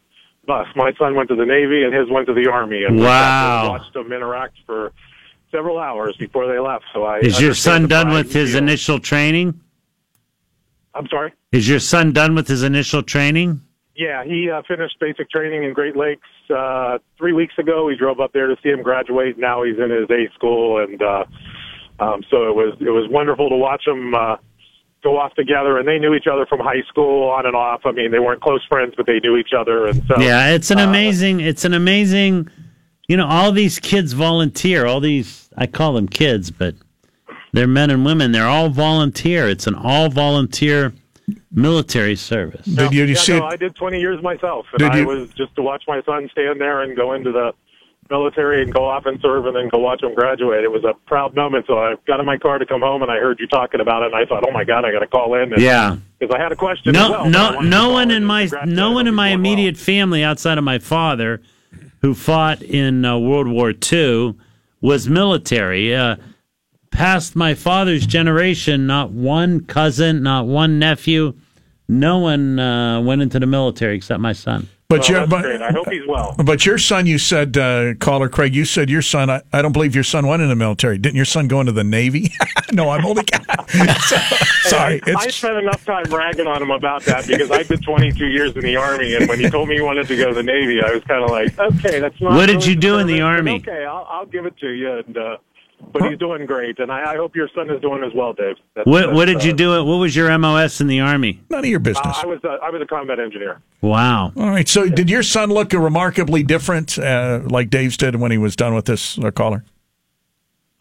[0.45, 0.67] bus.
[0.75, 3.07] My son went to the Navy, and his went to the Army, and we sat
[3.41, 3.69] there and Wow.
[3.69, 4.91] watched them interact for
[5.51, 6.85] several hours before they left.
[6.93, 8.63] So I Is your son done with his feel.
[8.63, 9.59] initial training?
[10.93, 11.33] I'm sorry.
[11.51, 13.61] Is your son done with his initial training?
[13.95, 17.85] Yeah, he uh, finished basic training in Great Lakes uh, three weeks ago.
[17.85, 19.37] We drove up there to see him graduate.
[19.37, 21.25] Now he's in his A school, and uh,
[21.99, 24.15] um, so it was it was wonderful to watch him.
[24.15, 24.37] uh,
[25.03, 25.77] go off together.
[25.77, 27.81] And they knew each other from high school on and off.
[27.85, 29.87] I mean, they weren't close friends, but they knew each other.
[29.87, 31.39] And so yeah, it's an uh, amazing.
[31.39, 32.47] It's an amazing.
[33.07, 34.85] You know, all these kids volunteer.
[34.85, 36.75] All these, I call them kids, but
[37.51, 38.31] they're men and women.
[38.31, 39.49] They're all volunteer.
[39.49, 40.93] It's an all volunteer
[41.51, 42.65] military service.
[42.65, 43.45] Did you, you yeah, see no.
[43.45, 46.29] I did 20 years myself, and Did I you- was just to watch my son
[46.31, 47.53] stand there and go into the
[48.11, 50.63] military and go off and serve, and then go watch them graduate.
[50.63, 51.65] It was a proud moment.
[51.67, 54.03] So I got in my car to come home, and I heard you talking about
[54.03, 55.53] it, and I thought, oh my god, I got to call in.
[55.53, 55.95] And, Yeah.
[56.19, 56.95] because I had a question.
[56.95, 59.51] as No, well, no, no one in my no one in my doing well.
[59.53, 61.41] immediate family outside of my father,
[62.01, 64.35] who fought in uh, World War II,
[64.81, 65.95] was military.
[65.95, 66.17] Uh,
[66.91, 71.33] past my father's generation, not one cousin, not one nephew,
[71.87, 74.67] no one uh, went into the military except my son.
[74.91, 75.61] But Well, your that's but, great.
[75.61, 76.35] I hope he's well.
[76.43, 79.29] but your son, you said, uh, caller Craig, you said your son.
[79.29, 80.97] I, I don't believe your son went in the military.
[80.97, 82.29] Didn't your son go into the Navy?
[82.73, 83.23] no, I'm only.
[84.01, 84.17] So-
[84.63, 88.25] sorry, I it's spent enough time ragging on him about that because I did 22
[88.27, 90.43] years in the army, and when he told me he wanted to go to the
[90.43, 92.33] Navy, I was kind of like, okay, that's not.
[92.33, 93.55] What did you do in the Army?
[93.55, 94.91] Okay, I'll, I'll give it to you.
[94.97, 95.37] And uh,
[95.91, 98.55] but he's doing great, and I, I hope your son is doing as well, Dave.
[98.75, 99.85] That's, What what that's, did you uh, do?
[99.85, 101.41] What was your MOS in the army?
[101.49, 102.17] none of your business.
[102.21, 103.61] I was a, I was a combat engineer.
[103.81, 104.31] Wow.
[104.35, 104.67] All right.
[104.67, 108.73] So, did your son look remarkably different, uh, like Dave's did when he was done
[108.73, 109.63] with this uh, caller?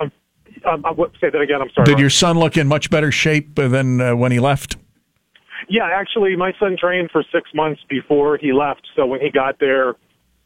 [0.01, 1.63] Um, uh, what, say that again.
[1.63, 1.87] I'm sorry.
[1.87, 2.01] Did Ron.
[2.01, 4.77] your son look in much better shape than uh, when he left?
[5.69, 8.87] Yeah, actually, my son trained for six months before he left.
[8.97, 9.95] So when he got there,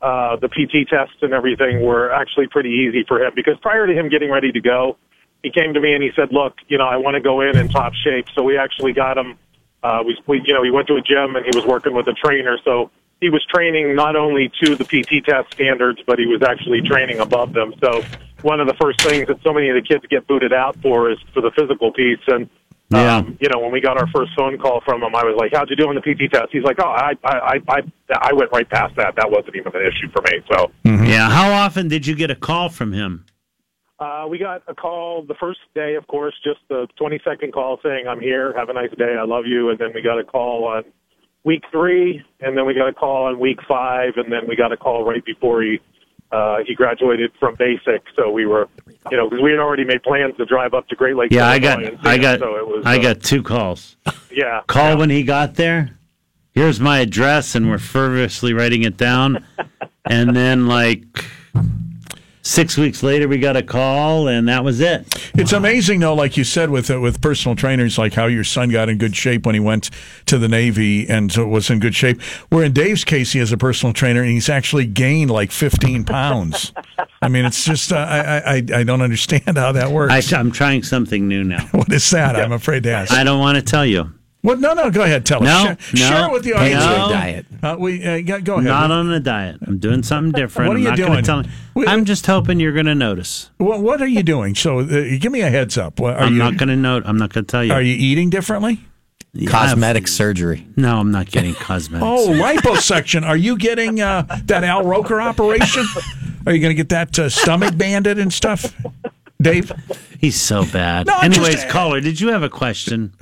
[0.04, 3.92] uh, the PT tests and everything were actually pretty easy for him because prior to
[3.94, 4.98] him getting ready to go,
[5.42, 7.56] he came to me and he said, "Look, you know, I want to go in
[7.56, 9.38] in top shape." So we actually got him.
[9.82, 12.06] Uh, we, we, you know, he went to a gym and he was working with
[12.08, 12.58] a trainer.
[12.64, 12.90] So
[13.20, 17.20] he was training not only to the PT test standards, but he was actually training
[17.20, 17.72] above them.
[17.82, 18.02] So
[18.42, 21.10] one of the first things that so many of the kids get booted out for
[21.10, 22.20] is for the physical piece.
[22.26, 22.50] And
[22.90, 23.16] Yeah.
[23.16, 25.52] um, you know, when we got our first phone call from him, I was like,
[25.54, 28.32] "How'd you do on the PT test?" He's like, "Oh, I, I, I, I, I
[28.32, 29.14] went right past that.
[29.16, 31.30] That wasn't even an issue for me." So Yeah.
[31.30, 33.24] How often did you get a call from him?
[34.00, 37.78] uh, we got a call the first day, of course, just the 20 second call
[37.82, 38.52] saying, "I'm here.
[38.56, 39.16] Have a nice day.
[39.18, 40.84] I love you." And then we got a call on
[41.44, 44.72] week three, and then we got a call on week five, and then we got
[44.72, 45.80] a call right before he
[46.32, 48.02] uh, he graduated from basic.
[48.16, 48.68] So we were,
[49.10, 51.34] you know, because we had already made plans to drive up to Great Lakes.
[51.34, 53.42] Yeah, I got, Illinois and see I got, so it was, I uh, got two
[53.42, 53.96] calls.
[54.30, 54.62] yeah.
[54.66, 55.98] Call when he got there.
[56.52, 59.44] Here's my address, and we're fervently writing it down.
[60.04, 61.04] and then, like
[62.44, 65.06] six weeks later, we got a call, and that was it.
[65.34, 68.68] It's amazing, though, like you said, with uh, with personal trainers, like how your son
[68.68, 69.90] got in good shape when he went
[70.26, 72.22] to the Navy and so was in good shape.
[72.50, 76.04] Where in Dave's case, he has a personal trainer and he's actually gained like 15
[76.04, 76.72] pounds.
[77.20, 80.32] I mean, it's just uh, I, I I don't understand how that works.
[80.32, 81.66] I, I'm trying something new now.
[81.72, 82.36] what is that?
[82.36, 83.12] I'm afraid to ask.
[83.12, 84.12] I don't want to tell you.
[84.44, 84.60] What?
[84.60, 84.90] No, no.
[84.90, 85.24] Go ahead.
[85.24, 85.46] Tell us.
[85.46, 86.84] No, share, no, share it with the audience.
[86.84, 87.08] no.
[87.08, 87.46] diet.
[87.62, 88.64] Uh, we uh, go, go ahead.
[88.64, 89.56] Not on a diet.
[89.66, 90.68] I'm doing something different.
[90.68, 91.24] What are I'm you not doing?
[91.24, 93.48] Tell We- I'm just hoping you're going to notice.
[93.56, 94.54] what, what are you doing?
[94.54, 94.84] So, uh,
[95.18, 95.98] give me a heads up.
[95.98, 97.04] What, are I'm you not going to note.
[97.06, 97.72] I'm not going to tell you.
[97.72, 98.80] are you eating differently?
[99.32, 100.66] Yeah, Cosmetic surgery.
[100.76, 102.06] No, I'm not getting cosmetics.
[102.06, 103.26] Oh, liposuction.
[103.26, 105.86] Are you getting uh, that Al Roker operation?
[106.46, 108.74] Are you going to get that uh, stomach banded and stuff,
[109.40, 109.72] Dave?
[110.20, 111.06] He's so bad.
[111.06, 113.14] No, I'm just- Anyways, caller, did you have a question?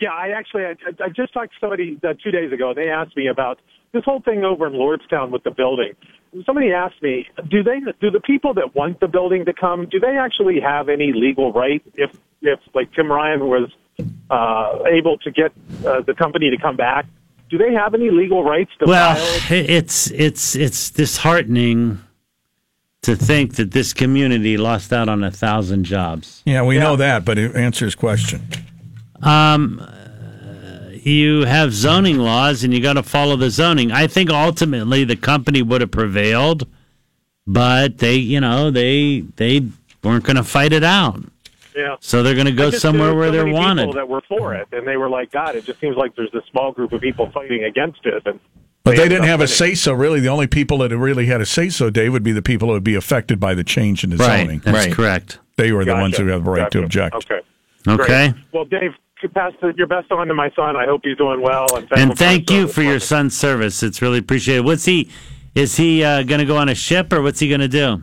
[0.00, 2.72] Yeah, I actually I, I just talked to somebody uh, two days ago.
[2.74, 3.58] They asked me about
[3.92, 5.92] this whole thing over in Lordstown with the building.
[6.46, 9.88] Somebody asked me, do they do the people that want the building to come?
[9.90, 12.10] Do they actually have any legal right if
[12.40, 13.68] if like Tim Ryan was
[14.30, 15.52] uh, able to get
[15.84, 17.06] uh, the company to come back?
[17.50, 19.40] Do they have any legal rights to Well, file?
[19.50, 21.98] it's it's it's disheartening
[23.02, 26.42] to think that this community lost out on a thousand jobs.
[26.46, 28.42] Yeah, we know that, but it answers question.
[29.22, 33.90] Um, uh, you have zoning laws, and you got to follow the zoning.
[33.92, 36.66] I think ultimately the company would have prevailed,
[37.46, 39.62] but they, you know, they they
[40.02, 41.22] weren't going to fight it out.
[41.76, 41.96] Yeah.
[42.00, 43.82] So they're going to go somewhere where so they're many wanted.
[43.82, 46.32] People that were for it, and they were like, "God, it just seems like there's
[46.32, 48.40] this small group of people fighting against it." And
[48.82, 49.92] But they ended didn't up have a say so.
[49.94, 52.68] Really, the only people that really had a say so, Dave, would be the people
[52.68, 54.58] who would be affected by the change in the Right, zoning.
[54.64, 54.92] that's Right.
[54.94, 55.38] correct.
[55.56, 56.00] They were the Gotcha.
[56.00, 57.14] ones who have the right to object.
[57.14, 57.40] Okay.
[57.88, 58.30] Okay.
[58.32, 58.44] Great.
[58.52, 60.76] Well, Dave, could pass the, your best on to my son.
[60.76, 61.66] I hope he's doing well.
[61.74, 63.82] And, thank And thank you for your son's service.
[63.82, 64.64] It's really appreciated.
[64.64, 65.10] What's he?
[65.54, 68.02] Is he uh, going to go on a ship, or what's he going to do?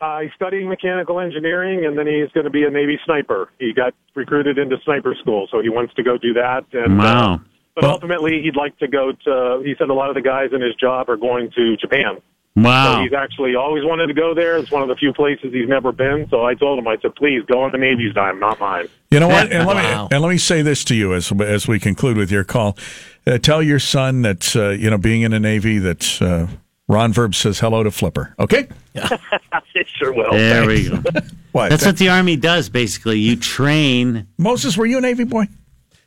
[0.00, 3.50] Uh, he's studying mechanical engineering, and then he's going to be a Navy sniper.
[3.58, 6.64] He got recruited into sniper school, so he wants to go do that.
[6.72, 7.34] And, Wow.
[7.34, 7.38] Uh,
[7.76, 9.62] but ultimately, he'd like to go to.
[9.64, 12.18] He said a lot of the guys in his job are going to Japan.
[12.56, 13.02] So Wow.
[13.02, 14.56] he's actually always wanted to go there.
[14.58, 16.28] It's one of the few places he's never been.
[16.30, 18.88] So I told him, I said, please go on the Navy's dime, not mine.
[19.10, 19.52] You know what?
[19.52, 20.08] And let Wow.
[20.08, 22.76] me and let me say this to you as as we conclude with your call.
[23.26, 26.46] Uh, tell your son that uh, you know, being in the Navy, that uh,
[26.88, 28.34] Ron Verb says hello to Flipper.
[28.38, 28.66] Okay.
[28.94, 29.08] Yeah.
[29.74, 30.32] it sure will.
[30.32, 31.02] There we go.
[31.52, 31.70] What?
[31.70, 32.68] That's what the army does.
[32.68, 34.28] Basically, you train.
[34.38, 35.46] Moses, were you a Navy boy?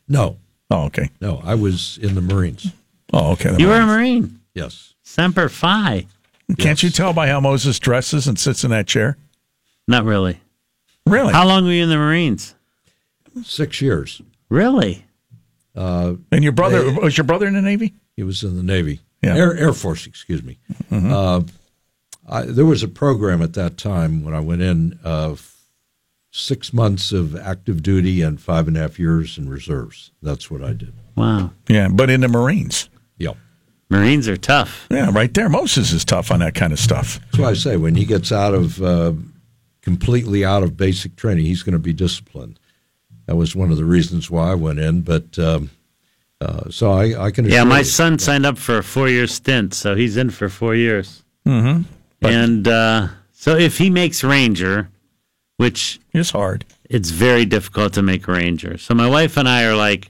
[0.08, 0.38] No,
[0.72, 1.10] Oh, okay.
[1.20, 2.72] no, I was in the Marines.
[3.12, 3.54] Oh, okay.
[3.60, 4.40] You were a marine.
[4.54, 4.94] Yes.
[5.04, 6.06] Semper Fi.
[6.58, 9.18] Can't you tell by how Moses dresses and sits in that chair?
[9.88, 10.40] Not really.
[11.06, 11.34] Really?
[11.34, 12.56] How long were you in the Marines?
[13.44, 14.22] Six years.
[14.50, 15.06] Really?
[15.76, 17.94] Uh, and your brother was your brother in the Navy?
[18.16, 19.00] he was in the Navy.
[19.24, 19.36] Yeah.
[19.36, 20.60] Air, Air Force, excuse me.
[20.92, 21.42] Uh,
[22.30, 25.56] I, there was a program at that time when I went in of
[26.32, 30.12] six months of active duty and five and a half years in reserves.
[30.22, 30.94] That's what I did.
[31.16, 31.52] Wow.
[31.68, 32.90] Yeah, but in the Marines.
[33.94, 34.02] Yep.
[34.02, 34.88] Marines are tough.
[34.92, 35.50] Yeah, right there.
[35.50, 37.20] Moses is tough on that kind of stuff.
[37.26, 39.14] That's why I say when he gets out of uh,
[39.82, 42.60] completely out of basic training, he's going to be disciplined.
[43.28, 45.02] That was one of the reasons why I went in.
[45.02, 45.70] But um,
[46.42, 47.46] uh, so I, I can.
[47.46, 50.76] Yeah, my you- son signed up for a four-year stint, so he's in for four
[50.76, 51.24] years.
[51.46, 51.82] Mm-hmm.
[52.26, 54.90] and uh, so if he makes Ranger,
[55.58, 56.64] which is hard.
[56.90, 58.78] it's very difficult to make a Ranger.
[58.78, 60.10] So my wife and I are like,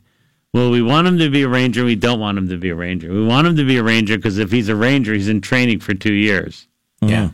[0.53, 1.83] well, we want him to be a Ranger.
[1.83, 3.11] We don't want him to be a Ranger.
[3.11, 5.79] We want him to be a Ranger because if he's a Ranger, he's in training
[5.79, 6.67] for two years.
[7.01, 7.31] Yeah.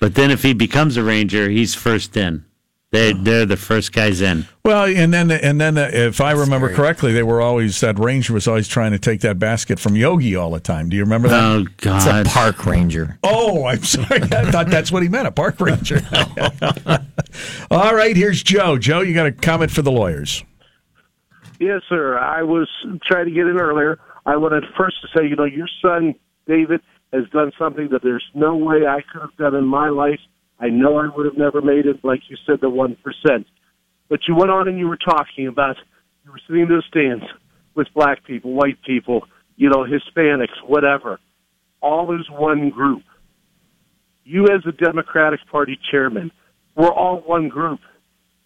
[0.00, 2.44] But then if he becomes a Ranger, he's first in.
[2.90, 4.46] They they're the first guys in.
[4.64, 8.32] Well, and then and then uh, if I remember correctly, they were always that ranger
[8.32, 10.88] was always trying to take that basket from Yogi all the time.
[10.88, 11.42] Do you remember that?
[11.42, 11.66] Oh
[11.96, 13.18] It's a park ranger.
[13.22, 14.22] Oh, I'm sorry.
[14.22, 16.00] I thought that's what he meant, a park ranger.
[17.70, 18.78] all right, here's Joe.
[18.78, 20.42] Joe, you got a comment for the lawyers.
[21.60, 22.16] Yes, sir.
[22.16, 22.68] I was
[23.04, 23.98] trying to get in earlier.
[24.24, 26.14] I wanted first to say, you know, your son
[26.46, 26.80] David
[27.12, 30.20] has done something that there's no way I could have done in my life.
[30.60, 33.46] I know I would have never made it, like you said, the one percent.
[34.08, 35.76] But you went on and you were talking about
[36.24, 37.24] you were sitting in those stands
[37.74, 39.22] with black people, white people,
[39.56, 41.18] you know, Hispanics, whatever,
[41.80, 43.02] all as one group.
[44.24, 46.30] You, as the Democratic Party chairman,
[46.76, 47.80] we're all one group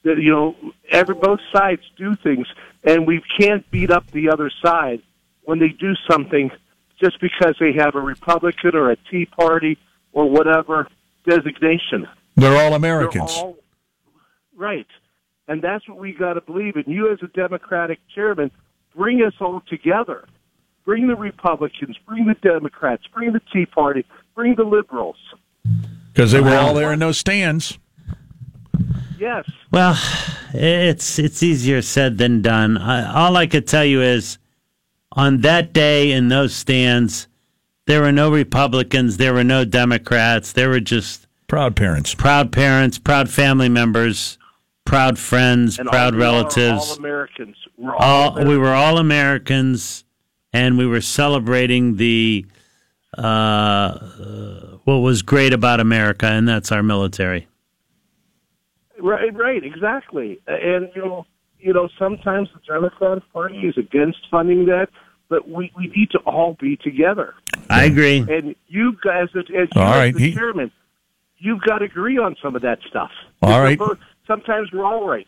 [0.05, 0.57] you know
[0.90, 2.46] every both sides do things
[2.84, 5.00] and we can't beat up the other side
[5.44, 6.50] when they do something
[7.00, 9.78] just because they have a republican or a tea party
[10.12, 10.88] or whatever
[11.26, 12.09] designation.
[12.36, 13.32] They're all They're Americans.
[13.36, 13.57] all-
[14.57, 14.86] right.
[15.48, 18.50] And that's what we got to believe and you as a democratic chairman
[18.94, 20.26] bring us all together.
[20.84, 25.16] Bring the republicans bring the democrats bring the tea party bring the liberals.
[26.12, 27.78] Because they were all there in those stands.
[29.23, 29.97] Yes Well,
[30.53, 32.77] it's it's easier said than done.
[32.77, 34.39] I, all I could tell you is,
[35.12, 37.29] on that day in those stands,
[37.87, 42.14] there were no Republicans, there were no Democrats, there were just Proud parents.
[42.14, 44.39] proud parents, proud family members,
[44.85, 46.91] proud friends, and proud all, we relatives.
[46.91, 50.05] all americans we're all, all we were all Americans,
[50.53, 52.47] and we were celebrating the
[53.16, 57.49] uh, uh, what was great about America, and that's our military.
[59.03, 60.38] Right, right, exactly.
[60.46, 61.26] And you know,
[61.59, 64.88] you know, sometimes the Democratic Party is against funding that,
[65.28, 67.34] but we we need to all be together.
[67.68, 68.18] I agree.
[68.18, 70.70] And you guys, as, All you as right, the he- chairman,
[71.38, 73.11] you've got to agree on some of that stuff.
[73.42, 73.78] All right.
[74.26, 75.26] Sometimes we're all right.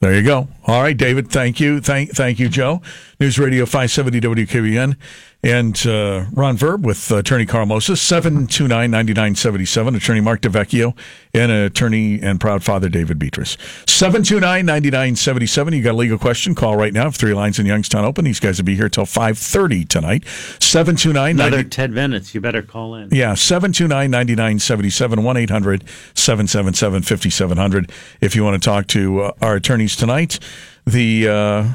[0.00, 0.48] There you go.
[0.66, 1.30] All right, David.
[1.30, 1.80] Thank you.
[1.80, 2.82] Thank, thank you, Joe.
[3.20, 4.96] News Radio 570 WKBN.
[5.44, 9.96] And uh, Ron Verb with Attorney Carl Moses, 729 9977.
[9.96, 10.96] Attorney Mark DeVecchio
[11.34, 13.56] and Attorney and proud father David Betras.
[13.90, 15.74] 729 9977.
[15.74, 16.54] You got a legal question?
[16.54, 17.10] Call right now.
[17.10, 20.24] Three lines in Youngstown open, these guys will be here till 530 tonight.
[20.60, 22.34] 729 Another ten minutes.
[22.36, 23.08] You better call in.
[23.10, 25.84] yeah, 729 9977 1 800
[26.14, 27.90] 777 5700
[28.20, 30.38] if you want to talk to uh, our attorneys tonight.
[30.86, 31.28] The.
[31.28, 31.68] Uh,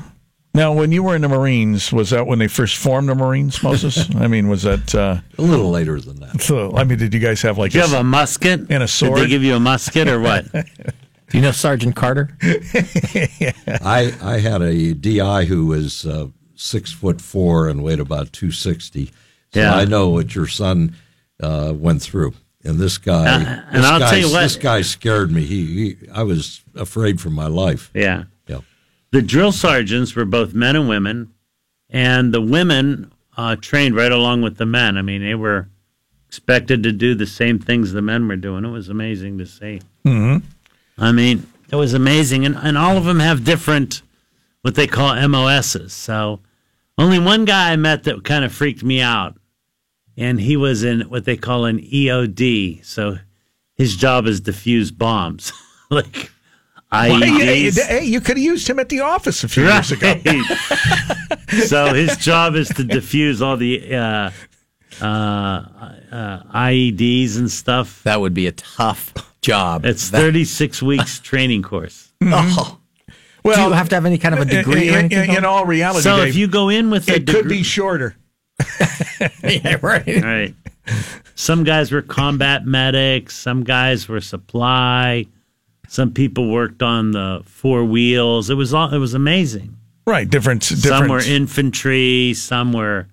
[0.53, 3.61] now, when you were in the Marines, was that when they first formed the Marines,
[3.61, 4.09] Moses?
[4.15, 4.95] I mean, was that.
[4.95, 6.41] Uh, A little later than that.
[6.41, 8.87] so, I mean, did you guys have like Do you have a musket and a
[8.87, 9.17] sword?
[9.17, 10.51] Did they give you a musket or what?
[11.29, 12.35] Do you know Sergeant Carter?
[12.41, 18.51] I I had a DI who was uh, six foot four and weighed about two
[18.51, 19.11] sixty.
[19.53, 19.75] So Yeah.
[19.75, 20.95] I know what your son
[21.41, 22.33] uh, went through.
[22.63, 25.43] And this guy, Uh, this and I'll guy, tell you what- this guy scared me.
[25.45, 27.91] He, he, I was afraid for my life.
[27.93, 28.23] yeah.
[29.12, 31.34] The drill sergeants were both men and women,
[31.89, 34.97] and the women uh, trained right along with the men.
[34.97, 35.70] I mean, they were
[36.28, 38.66] expected to do the same things the men were doing.
[38.66, 39.80] It was amazing to see.
[40.05, 40.41] Mhm.
[40.97, 44.01] I mean, it was amazing, and and all of them have different
[44.62, 45.93] what they call MOSs.
[45.93, 46.41] So,
[46.97, 49.38] only one guy I met that kind of freaked me out,
[50.18, 52.82] and he was in what they call an EOD.
[52.84, 53.20] So,
[53.76, 55.53] his job is defuse bombs,
[55.89, 56.32] like
[56.91, 57.85] Hey, hey, IEDs.
[57.85, 60.13] hey, you could have used him at the office a few years ago.
[61.65, 64.31] so his job is to diffuse all the uh,
[65.01, 68.01] uh, uh, IEDs and stuff.
[68.03, 69.85] That would be a tough job.
[69.85, 72.11] It's That- 36 weeks training course.
[72.23, 72.79] Oh.
[73.43, 75.65] Well, Do you have to have any kind of a degree in, in- in all
[75.65, 78.15] reality, So Dave, if you go in with a degree it could be shorter.
[79.43, 80.05] yeah, right.
[80.07, 80.53] right.
[81.35, 83.35] Some guys were combat medics.
[83.35, 85.27] Some guys were supply.
[85.88, 88.49] Some people worked on the four wheels.
[88.49, 88.93] It was all.
[88.93, 89.75] It was amazing.
[90.05, 90.61] Right, different.
[90.61, 92.33] different Some were infantry.
[92.33, 93.07] Some were,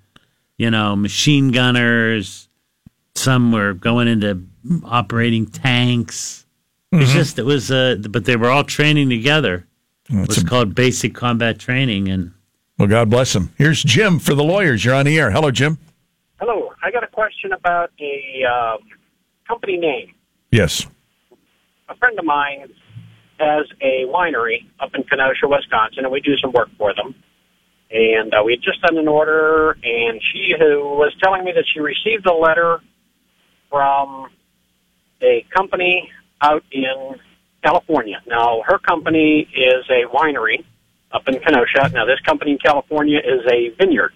[0.58, 2.48] you know, machine gunners.
[3.14, 4.42] Some were going into
[4.84, 6.46] operating tanks.
[6.92, 7.14] It's Mhm.
[7.14, 7.70] just it was.
[7.70, 9.66] Uh, but they were all training together.
[10.10, 12.32] It was a- called basic combat training, and
[12.78, 13.50] Well, God bless him.
[13.56, 14.84] Here's Jim for the lawyers.
[14.84, 15.30] You're on the air.
[15.30, 15.78] Hello, Jim.
[16.40, 18.78] Hello, I got a question about a um,
[19.46, 20.12] company name.
[20.50, 20.86] Yes.
[21.88, 22.72] A friend of mine
[23.38, 27.14] has a winery up in Kenosha, Wisconsin, and we do some work for them.
[27.90, 31.64] And uh, we had just done an order, and she who was telling me that
[31.66, 32.80] she received a letter
[33.68, 34.30] from
[35.20, 36.10] a company
[36.40, 37.16] out in
[37.62, 38.22] California.
[38.26, 40.64] Now, her company is a winery
[41.12, 41.90] up in Kenosha.
[41.92, 44.12] Now, this company in California is a vineyard.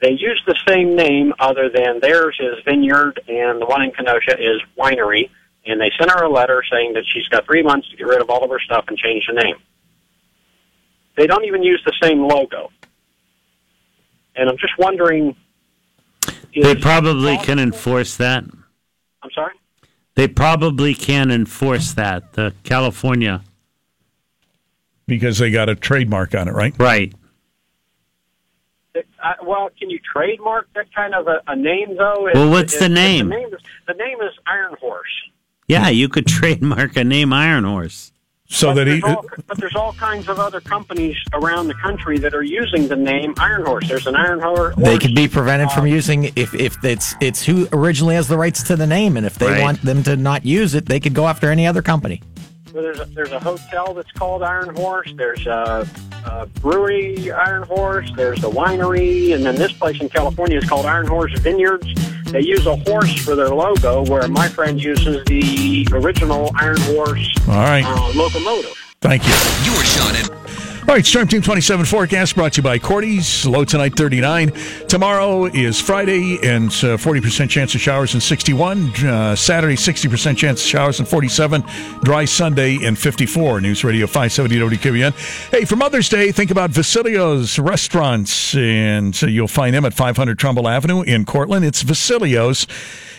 [0.00, 4.38] They use the same name other than theirs is vineyard and the one in Kenosha
[4.38, 5.28] is winery.
[5.66, 8.20] And they sent her a letter saying that she's got three months to get rid
[8.20, 9.56] of all of her stuff and change the name.
[11.16, 12.70] They don't even use the same logo,
[14.36, 15.36] and I'm just wondering.
[16.54, 18.44] They probably can enforce that.
[19.22, 19.52] I'm sorry.
[20.14, 22.32] They probably can enforce that.
[22.32, 23.42] The California,
[25.06, 26.74] because they got a trademark on it, right?
[26.78, 27.12] right?
[28.96, 32.26] Uh, well, can you trademark that kind of a, a name though?
[32.28, 33.28] If- Well, what's if- the if name?
[33.28, 35.06] The name is, the name is Iron Horse.
[35.70, 38.12] Yeah, you could trademark a name Iron Horse.
[38.52, 41.74] So but that he, there's all, but there's all kinds of other companies around the
[41.74, 43.88] country that are using the name Iron Horse.
[43.88, 44.74] There's an Iron Horse.
[44.76, 48.36] They could be prevented from uh, using if if it's it's who originally has the
[48.36, 49.62] rights to the name, and if they Right.
[49.62, 52.22] want them to not use it, they could go after any other company.
[52.74, 55.12] Well, there's a, there's a hotel that's called Iron Horse.
[55.16, 55.86] There's a,
[56.24, 58.10] a brewery Iron Horse.
[58.16, 61.86] There's a winery, and then this place in California is called Iron Horse Vineyards.
[62.32, 67.34] They use a horse for their logo, where my friend uses the original Iron Horse
[67.48, 67.84] all right.
[67.84, 68.74] uh, locomotive.
[69.00, 69.34] Thank you.
[69.64, 70.39] You're Sean and
[70.90, 73.46] All right, Storm Team 27 forecast brought to you by Cordy's.
[73.46, 74.50] Low tonight 39.
[74.88, 79.06] Tomorrow is Friday and uh, 40% chance of showers and 61.
[79.06, 81.62] Uh, Saturday, 60% chance of showers and 47.
[82.02, 83.60] Dry Sunday and 54.
[83.60, 85.50] News Radio 570 WKBN.
[85.52, 90.40] Hey, for Mother's Day, think about Vasilio's restaurants, and uh, you'll find them at 500
[90.40, 91.64] Trumbull Avenue in Cortland.
[91.64, 92.66] It's Vasilio's.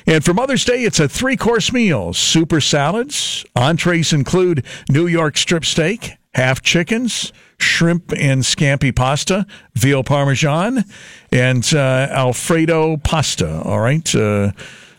[0.06, 3.46] And for Mother's Day, it's a three course meal super salads.
[3.56, 7.32] Entrees include New York strip steak, half chickens,
[7.62, 10.84] shrimp and scampi pasta, veal parmesan,
[11.32, 13.62] and uh, Alfredo pasta.
[13.64, 14.16] All right.
[14.16, 14.52] Uh,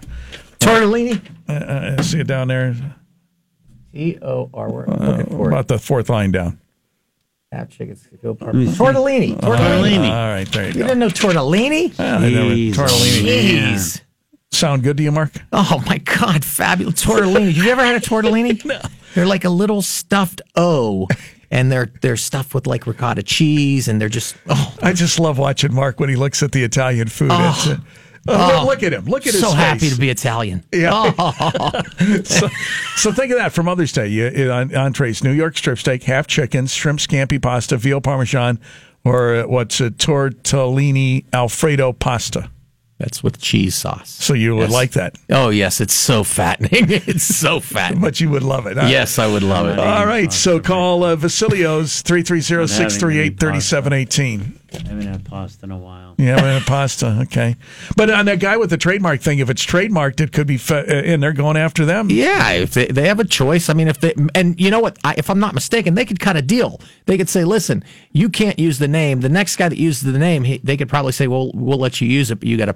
[0.59, 1.21] Tortellini.
[1.49, 2.73] Uh, uh, see it down there?
[3.93, 4.71] T O R.
[4.71, 5.53] We're Uh, looking for it.
[5.53, 6.57] about the fourth line down.
[7.56, 8.08] Half chickens.
[8.22, 8.74] Go parmesan.
[8.76, 9.41] Tortellini.
[9.43, 10.10] All Tortellini.
[10.10, 10.88] right, there you You go.
[10.88, 11.97] didn't know tortellini?
[11.97, 12.74] Yeah, I never- Jeez.
[12.74, 13.24] tortellini.
[13.74, 14.01] Jeez.
[14.51, 15.32] Sound good to you, Mark?
[15.51, 17.53] Oh my God, fabulous tortellini!
[17.53, 18.64] Have you ever had a tortellini?
[18.66, 18.80] no.
[19.14, 21.08] They're like a little stuffed O,
[21.51, 25.38] and they're they're stuffed with like ricotta cheese, and they're just oh, I just love
[25.38, 27.30] watching Mark when he looks at the Italian food.
[27.32, 27.53] Oh.
[27.58, 27.84] It's, uh,
[28.28, 29.05] oh, look at him.
[29.05, 30.63] Look at his so happy to be Italian.
[30.73, 31.13] Yeah.
[31.17, 31.82] Oh.
[32.23, 32.47] so,
[32.95, 34.07] so think of that for Mother's Day.
[34.07, 38.59] You, you- on entrees: New York strip steak, half chicken, shrimp scampi pasta, veal parmesan,
[39.03, 42.49] or uh, what's a tortellini Alfredo pasta.
[42.97, 44.09] That's with cheese sauce.
[44.09, 44.71] So you would Yes.
[44.71, 46.71] like that, Oh yes, it's so fattening.
[46.89, 47.99] it's so fattening.
[48.01, 48.78] but you would love it.
[48.78, 48.88] huh?
[48.88, 49.78] Yes, I would love it.
[49.78, 50.32] All right.
[50.32, 54.53] So call uh, Vasilio's 330-638-3718.
[54.86, 56.15] I haven't had pasta in a while.
[56.17, 57.19] Yeah, but a pasta.
[57.23, 57.55] Okay.
[57.95, 60.86] But on that guy with the trademark thing, if it's trademarked, it could be fe-
[60.88, 62.09] uh, in there going after them.
[62.09, 64.97] Yeah, if they, they have a choice, I mean, if they and you know what,
[65.03, 66.80] I, if I'm not mistaken, they could cut a deal.
[67.05, 69.21] They could say, "Listen, you can't use the name.
[69.21, 72.01] The next guy that uses the name, he, they could probably say, "Well, we'll let
[72.01, 72.76] you use it, but you got to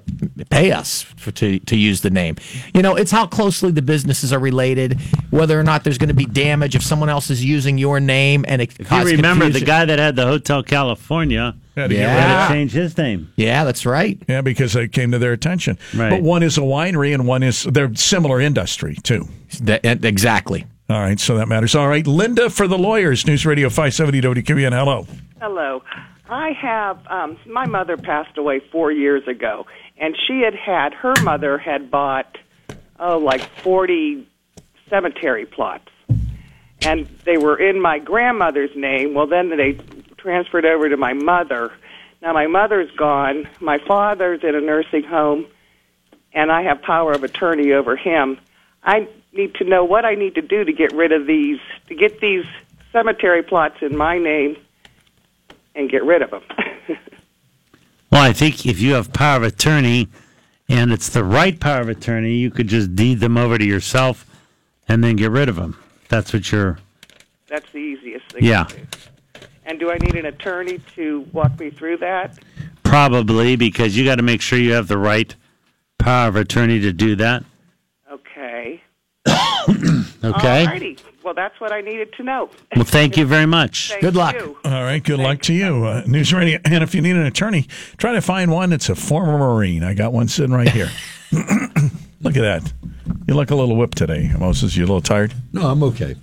[0.50, 2.36] pay us for, to to use the name."
[2.74, 6.14] You know, it's how closely the businesses are related, whether or not there's going to
[6.14, 9.48] be damage if someone else is using your name and it If you causes remember
[9.48, 12.14] the guy that had the Hotel California, Had to get Yeah.
[12.14, 12.48] rid of had it.
[12.48, 13.32] to change his name.
[13.36, 14.18] Yeah, that's right.
[14.28, 15.78] Yeah, because it came to their attention.
[15.96, 16.10] Right.
[16.10, 19.28] But one is a winery and one is they're similar industry too.
[19.62, 20.66] That- exactly.
[20.88, 21.74] All right, so that matters.
[21.76, 24.72] All right, Linda for the lawyers, News Radio 570 WKBN.
[24.72, 25.06] Hello.
[25.40, 25.82] Hello.
[26.28, 29.66] I have um my mother passed away 4 years ago
[29.98, 32.38] and she had had her mother had bought
[32.98, 34.26] oh like 40
[34.88, 35.88] cemetery plots.
[36.82, 39.12] And they were in my grandmother's name.
[39.12, 39.72] Well, then they
[40.20, 41.72] transferred over to my mother.
[42.22, 43.48] Now my mother's gone.
[43.60, 45.46] My father's in a nursing home
[46.32, 48.38] and I have power of attorney over him.
[48.84, 51.58] I need to know what I need to do to get rid of these
[51.88, 52.44] to get these
[52.92, 54.56] cemetery plots in my name
[55.74, 56.42] and get rid of them.
[58.10, 60.08] Well, I think if you have power of attorney
[60.68, 64.26] and it's the right power of attorney, you could just deed them over to yourself
[64.88, 65.78] and then get rid of them.
[66.08, 66.78] That's what you're.
[67.46, 68.44] That's the easiest thing.
[68.44, 68.66] Yeah.
[69.70, 72.36] And do I need an attorney to walk me through that?
[72.82, 75.36] probably because you got to make sure you have the right
[75.98, 77.44] power of attorney to do that.
[78.10, 78.82] Okay.
[80.22, 80.66] Okay.
[80.66, 81.02] Alrighty.
[81.02, 82.50] Well, Well, that's what I needed to know.
[82.76, 83.88] Well, thank you very much.
[83.88, 84.34] Thank Good luck.
[84.34, 84.58] you.
[84.64, 85.84] All right, good luck to you.
[85.84, 86.58] Uh, News Radio.
[86.64, 87.66] And if you need an attorney,
[87.96, 89.82] try to find one that's a former Marine.
[89.82, 90.90] I got one sitting right here.
[91.32, 92.72] look at that.
[93.26, 94.76] You look a little whipped today, Moses.
[94.76, 95.32] You a little tired?
[95.52, 96.16] No, I'm okay.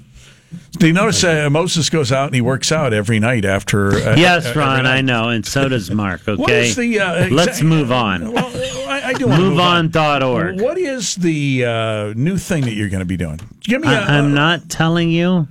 [0.73, 3.89] Do you notice uh, Moses goes out and he works out every night after?
[3.93, 4.85] Uh, Yes, Ron.
[4.85, 6.21] I know, and so does Mark.
[6.27, 6.99] Okay, What is the?
[6.99, 8.31] Uh, let's move on.
[8.31, 8.45] Well,
[8.89, 9.89] I, I do move on.
[9.89, 10.61] MoveOn.org.
[10.61, 13.39] What is the uh, new thing that you're going to be doing?
[13.61, 13.87] Give me.
[13.87, 15.47] a- I, I'm not telling you.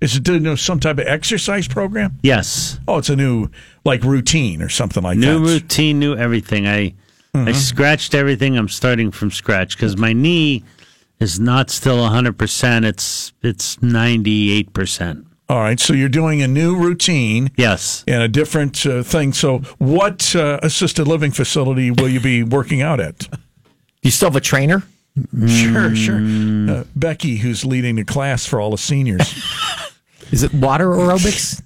[0.00, 2.18] Is it you know, some type of exercise program?
[2.22, 3.48] Yes, Oh, it's a new
[3.84, 5.40] like routine or something like new that.
[5.40, 6.66] New routine, new everything.
[6.66, 6.94] I
[7.34, 7.48] Mm-hmm.
[7.48, 8.56] I scratched everything.
[8.56, 10.64] I'm starting from scratch because my knee
[11.20, 12.38] is not still 100.
[12.38, 15.26] percent It's it's 98 percent.
[15.48, 17.52] All right, so you're doing a new routine.
[17.56, 18.02] Yes.
[18.08, 19.32] And a different uh, thing.
[19.32, 23.18] So, what uh, assisted living facility will you be working out at?
[23.30, 23.38] Do
[24.02, 24.82] you still have a trainer?
[25.46, 26.16] Sure, sure.
[26.20, 29.22] Uh, Becky, who's leading the class for all the seniors.
[30.32, 31.62] Is it water aerobics?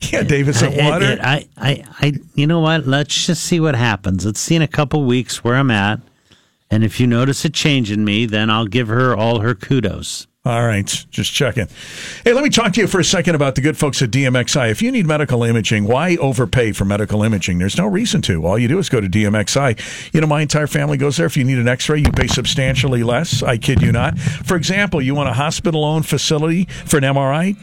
[0.12, 1.18] yeah, Dave, is it I- water?
[1.20, 2.86] I, I, I, you know what?
[2.86, 4.24] Let's just see what happens.
[4.24, 5.98] Let's see in a couple weeks where I'm at,
[6.70, 10.26] and if you notice a change in me, then I'll give her all her kudos.
[10.46, 11.66] All right, just checking.
[12.24, 14.70] Hey, let me talk to you for a second about the good folks at DMXI.
[14.70, 17.58] If you need medical imaging, why overpay for medical imaging?
[17.58, 18.46] There's no reason to.
[18.46, 20.14] All you do is go to DMXI.
[20.14, 21.26] You know, my entire family goes there.
[21.26, 23.42] If you need an x ray, you pay substantially less.
[23.42, 24.20] I kid you not.
[24.20, 27.56] For example, you want a hospital owned facility for an MRI?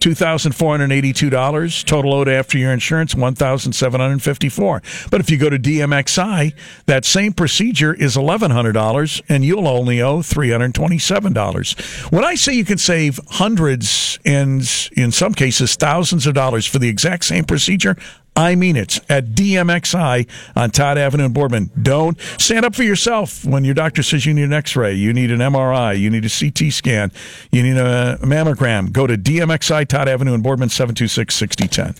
[0.00, 1.84] $2,482.
[1.84, 4.82] Total owed after your insurance, 1,754.
[5.10, 6.54] But if you go to DMXI,
[6.86, 12.12] that same procedure is $1,100 and you'll only owe $327.
[12.12, 14.60] When I say you can save hundreds and
[14.96, 17.96] in some cases thousands of dollars for the exact same procedure,
[18.40, 18.98] I mean it.
[19.10, 20.26] At DMXI
[20.56, 21.70] on Todd Avenue in Boardman.
[21.80, 25.12] Don't stand up for yourself when your doctor says you need an x ray, you
[25.12, 27.12] need an MRI, you need a CT scan,
[27.52, 28.92] you need a mammogram.
[28.92, 31.94] Go to DMXI Todd Avenue in Boardman 726 6010.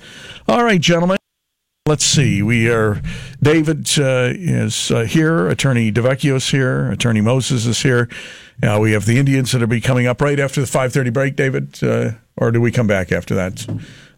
[0.48, 1.18] All right, gentlemen.
[1.86, 2.42] Let's see.
[2.42, 3.02] We are.
[3.42, 5.48] David uh, is uh, here.
[5.48, 6.90] Attorney DeVecchio is here.
[6.90, 8.08] Attorney Moses is here.
[8.62, 11.10] Uh, we have the Indians that are be coming up right after the five thirty
[11.10, 11.36] break.
[11.36, 13.66] David, uh, or do we come back after that?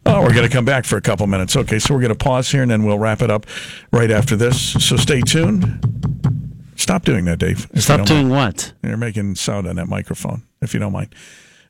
[0.04, 1.56] Oh, we're going to come back for a couple minutes.
[1.56, 3.46] Okay, so we're going to pause here and then we'll wrap it up
[3.92, 4.72] right after this.
[4.84, 5.86] So stay tuned.
[6.76, 7.68] Stop doing that, Dave.
[7.76, 8.54] Stop doing mind.
[8.56, 8.72] what?
[8.82, 11.14] You're making sound on that microphone, if you don't mind.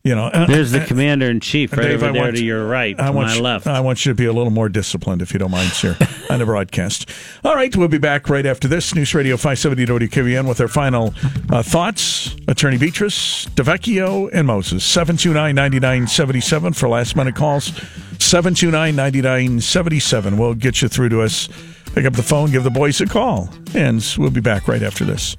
[0.05, 2.67] You know, There's the commander in chief right Dave, over I there want- to your
[2.67, 3.69] right, I to want my you, left.
[3.69, 5.97] I want you to be a little more disciplined, if you don't mind, sir,
[6.29, 7.09] on the broadcast.
[7.45, 8.97] All right, we'll be back right after this.
[8.97, 11.15] News Radio 570 WKBN with our final
[11.51, 12.35] uh, thoughts.
[12.49, 14.83] Attorney Betras, DeVecchio, and Moses.
[14.93, 17.71] 729-9977 for last-minute calls.
[18.19, 20.37] 729-9977.
[20.37, 21.49] We'll get you through to us.
[21.95, 25.05] Pick up the phone, give the boys a call, and we'll be back right after
[25.05, 25.37] this.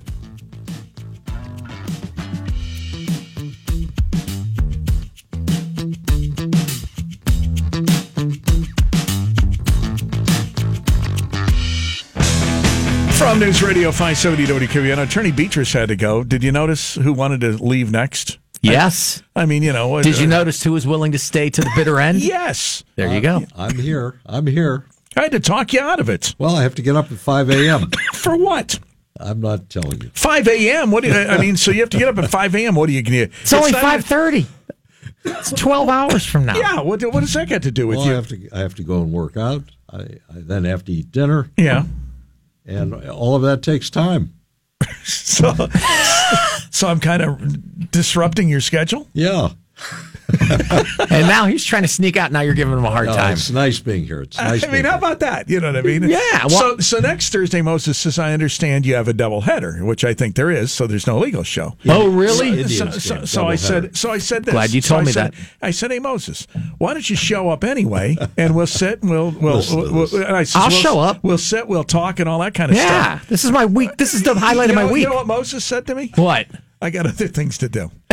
[13.24, 16.26] From News Radio 570 WKBN, Attorney Betras had to go.
[16.26, 18.38] Did you notice who wanted to leave next?
[18.62, 19.24] Yes.
[19.34, 20.02] I mean, you know.
[20.02, 22.20] Did you uh, notice who was willing to stay to the bitter end?
[22.22, 22.84] Yes.
[22.98, 23.44] There you go.
[23.56, 24.20] I'm here.
[24.26, 24.86] I'm here.
[25.16, 26.36] I had to talk you out of it.
[26.38, 27.92] Well, I have to get up at 5 a.m.
[28.14, 28.78] For what?
[29.18, 30.12] I'm not telling you.
[30.14, 30.92] 5 a.m.
[30.92, 32.76] What do you, I mean, so you have to get up at 5 a.m.
[32.76, 33.32] What do you get?
[33.42, 34.48] It's only five thirty.
[35.24, 36.58] It's twelve hours from now.
[36.58, 36.82] Yeah.
[36.82, 38.16] What, what does that got to do with Well, I you?
[38.16, 38.50] have to.
[38.52, 39.64] I have to go and work out.
[39.90, 41.86] I, I then have to eat dinner, Yeah.
[42.66, 44.34] And all of that takes time.
[45.06, 45.54] So,
[46.72, 49.08] so I'm kind of disrupting your schedule.
[49.14, 49.50] Yeah.
[51.10, 52.32] And now he's trying to sneak out.
[52.32, 53.34] Now you're giving him a hard No, time.
[53.34, 54.22] it's nice being here.
[54.22, 54.64] It's nice.
[54.64, 55.50] I mean, how about that?
[55.50, 56.04] You know what I mean?
[56.04, 59.84] Yeah, well- so, so next Thursday, Moses, as I understand, you have a double header,
[59.84, 60.72] which I think there is.
[60.72, 61.76] So there's no legal show.
[61.88, 62.38] Oh, really?
[62.38, 63.60] So, Indians so, so I doubleheader.
[63.60, 64.54] said, so I said this.
[64.54, 65.40] Glad you So told I me said- that.
[65.62, 66.48] I said, "Hey Moses,
[66.78, 70.16] why don't you show up anyway, and we'll sit and we'll we'll." Listen to we'll,
[70.26, 71.24] and I said, I'll we'll- show up.
[71.24, 71.68] We'll sit.
[71.68, 73.30] We'll talk and all that kind of Yeah, stuff.
[73.30, 73.98] this is my week.
[73.98, 75.04] This is the highlight You of my know, week.
[75.04, 76.12] you know what Moses said to me?
[76.16, 76.48] What?
[76.82, 77.92] I got other things to do.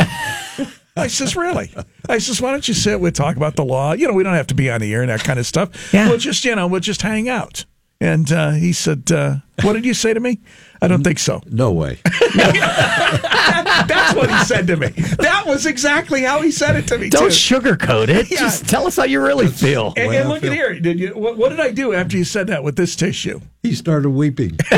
[0.97, 1.73] I says, really?
[2.09, 2.99] I says, why don't you sit?
[2.99, 3.93] We'll talk about the law.
[3.93, 5.93] You know, we don't have to be on the air and that kind of stuff.
[5.93, 6.09] Yeah.
[6.09, 7.65] We'll just, you know, we'll just hang out.
[8.01, 10.39] And uh, he said, uh, what did you say to me?
[10.81, 11.39] I don't think so.
[11.45, 11.99] No way.
[12.35, 14.87] That's what he said to me.
[15.19, 17.27] That was exactly how he said it to me, Don't too.
[17.29, 18.31] sugarcoat it.
[18.31, 18.39] Yeah.
[18.39, 19.93] Just tell us how you really feel.
[19.95, 20.79] and, and I look at here.
[20.79, 21.09] Did you?
[21.09, 23.39] What, what did I do after you said that with this tissue?
[23.61, 24.57] He started weeping.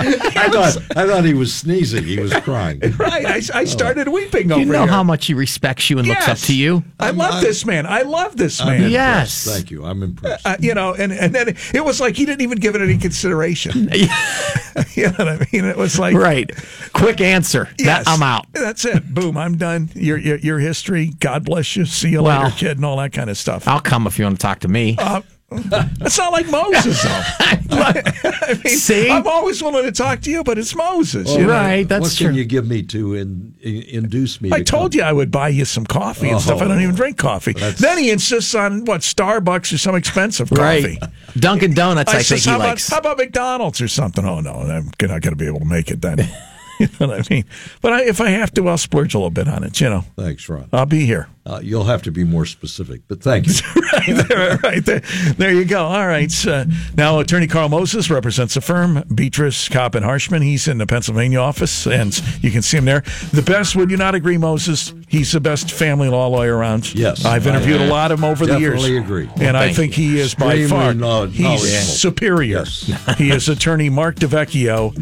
[0.00, 2.04] I thought I thought he was sneezing.
[2.04, 2.80] He was crying.
[2.98, 3.26] right.
[3.26, 4.88] I, I started weeping over You know here.
[4.88, 6.82] how much he respects you and looks up to you.
[6.98, 7.86] I love I'm- this man.
[7.86, 8.74] I love this I'm man.
[8.84, 8.92] impressed.
[8.92, 9.44] Yes.
[9.56, 9.84] Thank you.
[9.84, 10.46] I'm impressed.
[10.46, 12.96] Uh, you know, and, and then it was like he didn't even give it any
[12.98, 13.88] consideration.
[14.94, 15.64] you know what I mean?
[15.64, 16.50] It was like, Right.
[16.92, 17.68] Quick answer.
[17.78, 18.46] yes, That I'm out.
[18.52, 19.12] That's it.
[19.14, 19.36] Boom.
[19.36, 19.90] I'm done.
[19.94, 21.12] Your, your your history.
[21.20, 21.84] God bless you.
[21.86, 23.66] See you Well- later, kid, and all that kind of stuff.
[23.68, 24.96] I'll come if you want to talk to me.
[24.98, 25.22] Uh,
[25.98, 27.22] that's not like Moses, though.
[27.72, 29.10] I mean, See?
[29.10, 31.28] I'm always willing to talk to you, but it's Moses.
[31.34, 31.52] you know?
[31.52, 31.88] right.
[31.88, 32.26] That's what true.
[32.28, 34.50] can you give me to in, in, induce me?
[34.52, 34.98] I to told come?
[35.00, 36.60] you I would buy you some coffee and stuff.
[36.62, 36.82] I don't Oh.
[36.82, 37.52] even drink coffee.
[37.52, 40.98] Then he insists on what Starbucks or some expensive coffee.
[41.00, 41.10] Right.
[41.36, 42.88] Dunkin' Donuts, I, think says, he how about, likes.
[42.88, 44.24] how about McDonald's or something?
[44.24, 46.28] Oh no, I'm not going to be able to make it then.
[46.88, 47.44] you know what I mean?
[47.82, 49.80] But I, if I have to, I'll splurge a little bit on it.
[49.80, 50.68] You know, Thanks, Ron.
[50.72, 51.28] I'll be here.
[51.46, 53.54] Uh, you'll have to be more specific, but thank you.
[53.92, 55.00] right there, right there.
[55.36, 55.84] There you go.
[55.84, 56.30] All right.
[56.30, 56.64] So
[56.96, 60.42] now, Attorney Carl Moses represents the firm, Betras, Kopp, and Harshman.
[60.42, 63.00] He's in the Pennsylvania office, and you can see him there.
[63.32, 64.92] The best, would you not agree, Moses?
[65.08, 66.94] He's the best family law lawyer around.
[66.94, 67.24] Yes.
[67.24, 68.82] I've interviewed I- a lot of him over the years.
[68.82, 69.28] Definitely agree.
[69.46, 71.68] And I thank think he is by Extremely far know- he's knowledgeable.
[71.68, 72.50] superior.
[72.58, 73.16] Yes.
[73.18, 74.94] he is Attorney Mark DeVecchio.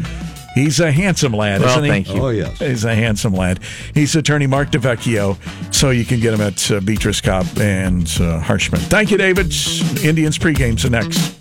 [0.59, 1.89] He's a handsome lad, Well, isn't he?
[1.89, 2.21] thank you.
[2.21, 2.59] Oh, yes.
[2.59, 3.59] He's a handsome lad.
[3.93, 5.37] He's attorney Mark DeVecchio,
[5.73, 8.79] so you can get him at uh, Betras Kopp and uh, Harshman.
[8.89, 9.45] Thank you, David.
[10.03, 11.39] Indians pregames are next.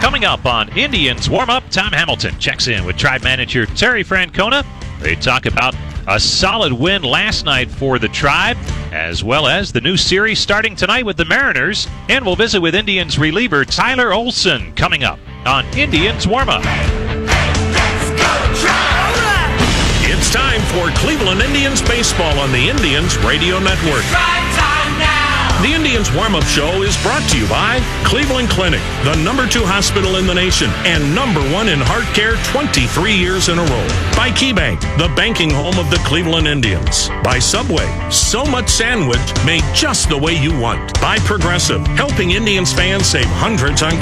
[0.00, 4.64] Coming up on Indians warm up, Tom Hamilton checks in with tribe manager Terry Francona.
[5.00, 5.74] They talk about
[6.06, 8.56] a solid win last night for the tribe,
[8.92, 11.86] as well as the new series starting tonight with the Mariners.
[12.08, 16.62] And we'll visit with Indians reliever Tyler Olson coming up on Indians warm up.
[20.04, 24.04] It's time for Cleveland Indians baseball on the Indians Radio Network.
[25.62, 29.62] The Indians warm up show is brought to you by Cleveland Clinic, the number two
[29.64, 33.86] hospital in the nation and number one in heart care 23 years in a row.
[34.16, 37.10] By KeyBank, the banking home of the Cleveland Indians.
[37.22, 41.00] By Subway, so much sandwich made just the way you want.
[41.00, 44.00] By Progressive, helping Indians fans save hundreds on car.